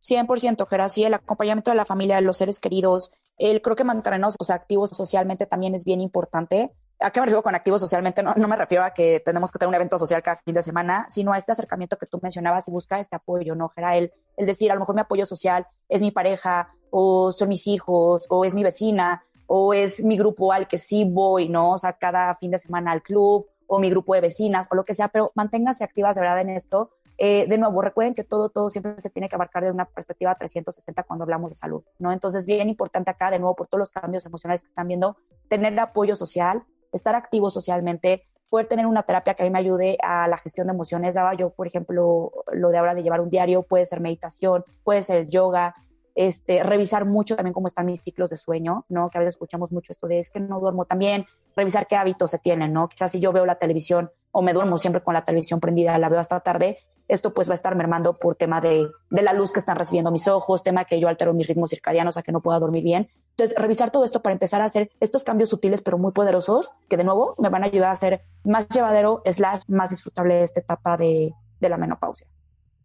100%, 0.00 0.66
Gera, 0.66 0.88
sí, 0.88 1.04
el 1.04 1.14
acompañamiento 1.14 1.70
de 1.70 1.76
la 1.76 1.84
familia, 1.84 2.16
de 2.16 2.22
los 2.22 2.36
seres 2.36 2.60
queridos, 2.60 3.10
el 3.36 3.62
creo 3.62 3.76
que 3.76 3.84
mantenernos 3.84 4.36
activos 4.50 4.90
socialmente 4.90 5.46
también 5.46 5.74
es 5.74 5.84
bien 5.84 6.00
importante. 6.00 6.74
¿A 6.98 7.10
qué 7.10 7.20
me 7.20 7.26
refiero 7.26 7.42
con 7.42 7.54
activos 7.54 7.80
socialmente? 7.80 8.22
No, 8.22 8.34
no 8.34 8.48
me 8.48 8.56
refiero 8.56 8.84
a 8.84 8.90
que 8.90 9.20
tenemos 9.20 9.50
que 9.50 9.58
tener 9.58 9.70
un 9.70 9.74
evento 9.74 9.98
social 9.98 10.22
cada 10.22 10.36
fin 10.36 10.54
de 10.54 10.62
semana, 10.62 11.06
sino 11.08 11.32
a 11.32 11.38
este 11.38 11.52
acercamiento 11.52 11.96
que 11.96 12.06
tú 12.06 12.20
mencionabas 12.22 12.68
y 12.68 12.70
buscar 12.70 13.00
este 13.00 13.16
apoyo, 13.16 13.54
¿no, 13.54 13.70
Gera? 13.70 13.96
El, 13.96 14.12
el 14.36 14.46
decir, 14.46 14.70
a 14.70 14.74
lo 14.74 14.80
mejor 14.80 14.94
mi 14.94 15.00
apoyo 15.00 15.24
social 15.24 15.66
es 15.88 16.02
mi 16.02 16.10
pareja, 16.10 16.74
o 16.90 17.32
son 17.32 17.48
mis 17.48 17.66
hijos, 17.66 18.26
o 18.28 18.44
es 18.44 18.54
mi 18.54 18.62
vecina, 18.62 19.24
o 19.46 19.72
es 19.72 20.04
mi 20.04 20.18
grupo 20.18 20.52
al 20.52 20.68
que 20.68 20.76
sí 20.76 21.04
voy, 21.04 21.48
¿no? 21.48 21.72
O 21.72 21.78
sea, 21.78 21.94
cada 21.94 22.34
fin 22.34 22.50
de 22.50 22.58
semana 22.58 22.92
al 22.92 23.02
club, 23.02 23.46
o 23.66 23.78
mi 23.78 23.88
grupo 23.88 24.14
de 24.14 24.20
vecinas, 24.20 24.66
o 24.70 24.74
lo 24.74 24.84
que 24.84 24.94
sea, 24.94 25.08
pero 25.08 25.32
manténganse 25.34 25.84
activas 25.84 26.16
de 26.16 26.22
verdad 26.22 26.40
en 26.40 26.50
esto 26.50 26.90
eh, 27.22 27.44
de 27.46 27.58
nuevo, 27.58 27.82
recuerden 27.82 28.14
que 28.14 28.24
todo, 28.24 28.48
todo 28.48 28.70
siempre 28.70 28.98
se 28.98 29.10
tiene 29.10 29.28
que 29.28 29.34
abarcar 29.34 29.62
de 29.62 29.70
una 29.70 29.84
perspectiva 29.84 30.34
360 30.34 31.02
cuando 31.02 31.24
hablamos 31.24 31.50
de 31.50 31.54
salud, 31.54 31.82
¿no? 31.98 32.12
Entonces, 32.12 32.46
bien 32.46 32.70
importante 32.70 33.10
acá, 33.10 33.30
de 33.30 33.38
nuevo, 33.38 33.54
por 33.54 33.66
todos 33.66 33.80
los 33.80 33.90
cambios 33.90 34.24
emocionales 34.24 34.62
que 34.62 34.68
están 34.68 34.88
viendo, 34.88 35.18
tener 35.46 35.78
apoyo 35.78 36.16
social, 36.16 36.62
estar 36.92 37.14
activo 37.14 37.50
socialmente, 37.50 38.24
poder 38.48 38.68
tener 38.68 38.86
una 38.86 39.02
terapia 39.02 39.34
que 39.34 39.42
a 39.42 39.44
mí 39.44 39.50
me 39.50 39.58
ayude 39.58 39.98
a 40.02 40.28
la 40.28 40.38
gestión 40.38 40.68
de 40.68 40.72
emociones. 40.72 41.14
Daba 41.14 41.34
yo, 41.34 41.50
por 41.50 41.66
ejemplo, 41.66 42.32
lo 42.52 42.70
de 42.70 42.78
ahora 42.78 42.94
de 42.94 43.02
llevar 43.02 43.20
un 43.20 43.28
diario, 43.28 43.64
puede 43.64 43.84
ser 43.84 44.00
meditación, 44.00 44.64
puede 44.82 45.02
ser 45.02 45.28
yoga, 45.28 45.74
este, 46.14 46.62
revisar 46.62 47.04
mucho 47.04 47.36
también 47.36 47.52
cómo 47.52 47.66
están 47.66 47.84
mis 47.84 48.00
ciclos 48.00 48.30
de 48.30 48.38
sueño, 48.38 48.86
¿no? 48.88 49.10
Que 49.10 49.18
a 49.18 49.20
veces 49.20 49.34
escuchamos 49.34 49.72
mucho 49.72 49.92
esto 49.92 50.06
de 50.06 50.20
es 50.20 50.30
que 50.30 50.40
no 50.40 50.58
duermo 50.58 50.86
también, 50.86 51.26
revisar 51.54 51.86
qué 51.86 51.96
hábitos 51.96 52.30
se 52.30 52.38
tienen, 52.38 52.72
¿no? 52.72 52.88
Quizás 52.88 53.12
si 53.12 53.20
yo 53.20 53.30
veo 53.30 53.44
la 53.44 53.56
televisión 53.56 54.10
o 54.32 54.42
me 54.42 54.52
duermo 54.52 54.78
siempre 54.78 55.02
con 55.02 55.14
la 55.14 55.24
televisión 55.24 55.60
prendida, 55.60 55.98
la 55.98 56.08
veo 56.08 56.20
hasta 56.20 56.40
tarde, 56.40 56.78
esto 57.10 57.34
pues 57.34 57.48
va 57.48 57.54
a 57.54 57.56
estar 57.56 57.74
mermando 57.74 58.18
por 58.18 58.34
tema 58.34 58.60
de, 58.60 58.88
de, 59.10 59.22
la 59.22 59.32
luz 59.32 59.52
que 59.52 59.58
están 59.58 59.76
recibiendo 59.76 60.10
mis 60.10 60.28
ojos, 60.28 60.62
tema 60.62 60.84
que 60.84 61.00
yo 61.00 61.08
altero 61.08 61.34
mis 61.34 61.46
ritmos 61.46 61.70
circadianos 61.70 62.16
a 62.16 62.22
que 62.22 62.32
no 62.32 62.40
pueda 62.40 62.58
dormir 62.58 62.84
bien. 62.84 63.08
Entonces, 63.30 63.56
revisar 63.58 63.90
todo 63.90 64.04
esto 64.04 64.22
para 64.22 64.32
empezar 64.32 64.62
a 64.62 64.66
hacer 64.66 64.90
estos 65.00 65.24
cambios 65.24 65.48
sutiles 65.48 65.82
pero 65.82 65.98
muy 65.98 66.12
poderosos 66.12 66.72
que 66.88 66.96
de 66.96 67.04
nuevo 67.04 67.34
me 67.38 67.48
van 67.48 67.64
a 67.64 67.66
ayudar 67.66 67.88
a 67.88 67.92
hacer 67.92 68.22
más 68.44 68.68
llevadero, 68.68 69.22
slash, 69.24 69.62
más 69.68 69.90
disfrutable 69.90 70.42
esta 70.42 70.60
etapa 70.60 70.96
de, 70.96 71.32
de 71.58 71.68
la 71.68 71.76
menopausia. 71.76 72.26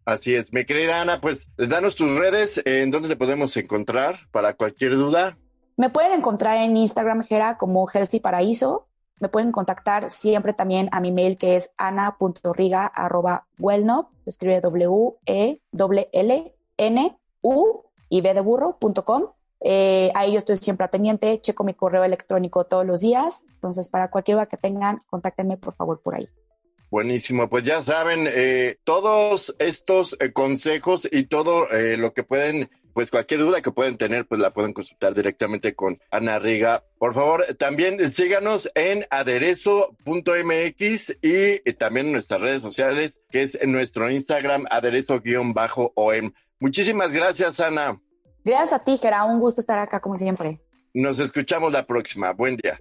Así 0.04 0.34
es, 0.34 0.52
mi 0.52 0.64
querida 0.64 1.00
Ana, 1.00 1.20
pues 1.20 1.48
danos 1.56 1.96
tus 1.96 2.16
redes, 2.16 2.62
en 2.64 2.90
dónde 2.90 3.08
te 3.08 3.16
podemos 3.16 3.56
encontrar 3.56 4.20
para 4.30 4.54
cualquier 4.54 4.94
duda. 4.94 5.36
Me 5.76 5.90
pueden 5.90 6.12
encontrar 6.12 6.58
en 6.58 6.76
Instagram, 6.76 7.22
Gera, 7.22 7.58
como 7.58 7.88
Healthy 7.88 8.20
Paraíso, 8.20 8.88
me 9.20 9.28
pueden 9.28 9.52
contactar 9.52 10.10
siempre 10.10 10.52
también 10.52 10.88
a 10.92 11.00
mi 11.00 11.12
mail 11.12 11.38
que 11.38 11.56
es 11.56 11.70
ana.riga.wellnop, 11.76 14.08
se 14.24 14.30
escribe 14.30 14.60
W-E-L-L-N-U 14.60 15.62
y 18.08 18.20
B 18.20 18.34
de 18.34 18.40
burro.com. 18.40 19.24
Eh, 19.60 20.12
ahí 20.14 20.32
yo 20.32 20.38
estoy 20.38 20.56
siempre 20.56 20.84
al 20.84 20.90
pendiente, 20.90 21.40
checo 21.40 21.64
mi 21.64 21.74
correo 21.74 22.04
electrónico 22.04 22.64
todos 22.64 22.84
los 22.84 23.00
días. 23.00 23.44
Entonces, 23.54 23.88
para 23.88 24.10
cualquier 24.10 24.36
duda 24.36 24.46
que 24.46 24.58
tengan, 24.58 25.02
contáctenme 25.08 25.56
por 25.56 25.74
favor 25.74 26.00
por 26.02 26.14
ahí. 26.14 26.28
Buenísimo, 26.88 27.48
pues 27.48 27.64
ya 27.64 27.82
saben, 27.82 28.28
eh, 28.32 28.76
todos 28.84 29.56
estos 29.58 30.16
eh, 30.20 30.32
consejos 30.32 31.08
y 31.10 31.24
todo 31.24 31.68
eh, 31.70 31.96
lo 31.96 32.12
que 32.12 32.22
pueden 32.22 32.70
pues 32.96 33.10
cualquier 33.10 33.40
duda 33.40 33.60
que 33.60 33.70
pueden 33.70 33.98
tener, 33.98 34.26
pues 34.26 34.40
la 34.40 34.54
pueden 34.54 34.72
consultar 34.72 35.12
directamente 35.12 35.74
con 35.74 36.00
Ana 36.10 36.38
Riga. 36.38 36.82
Por 36.96 37.12
favor, 37.12 37.44
también 37.58 37.98
síganos 38.10 38.72
en 38.74 39.04
aderezo.mx 39.10 41.18
y, 41.20 41.58
también 41.74 42.06
en 42.06 42.12
nuestras 42.14 42.40
redes 42.40 42.62
sociales, 42.62 43.20
que 43.30 43.42
es 43.42 43.54
en 43.54 43.70
nuestro 43.70 44.10
Instagram, 44.10 44.64
aderezo-om. 44.70 46.32
Muchísimas 46.58 47.12
gracias, 47.12 47.60
Ana. 47.60 48.00
Gracias 48.42 48.72
a 48.72 48.82
ti, 48.82 48.96
Gera. 48.96 49.24
Un 49.24 49.40
gusto 49.40 49.60
estar 49.60 49.78
acá, 49.78 50.00
como 50.00 50.16
siempre. 50.16 50.62
Nos 50.94 51.18
escuchamos 51.18 51.74
la 51.74 51.84
próxima. 51.84 52.32
Buen 52.32 52.56
día. 52.56 52.80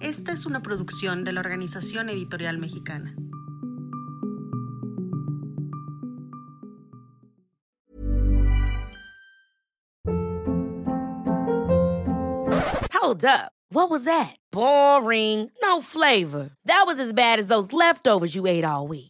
Esta 0.00 0.32
es 0.32 0.46
una 0.46 0.62
producción 0.62 1.24
de 1.24 1.32
la 1.32 1.40
Organización 1.40 2.08
Editorial 2.08 2.56
Mexicana. 2.56 3.14
Hold 12.94 13.26
up. 13.26 13.52
What 13.72 13.90
was 13.90 14.04
that? 14.04 14.36
Boring. 14.50 15.50
No 15.62 15.82
flavor. 15.82 16.52
That 16.64 16.84
was 16.86 16.98
as 16.98 17.12
bad 17.12 17.38
as 17.38 17.48
those 17.48 17.74
leftovers 17.74 18.34
you 18.34 18.46
ate 18.46 18.64
all 18.64 18.88
week. 18.88 19.09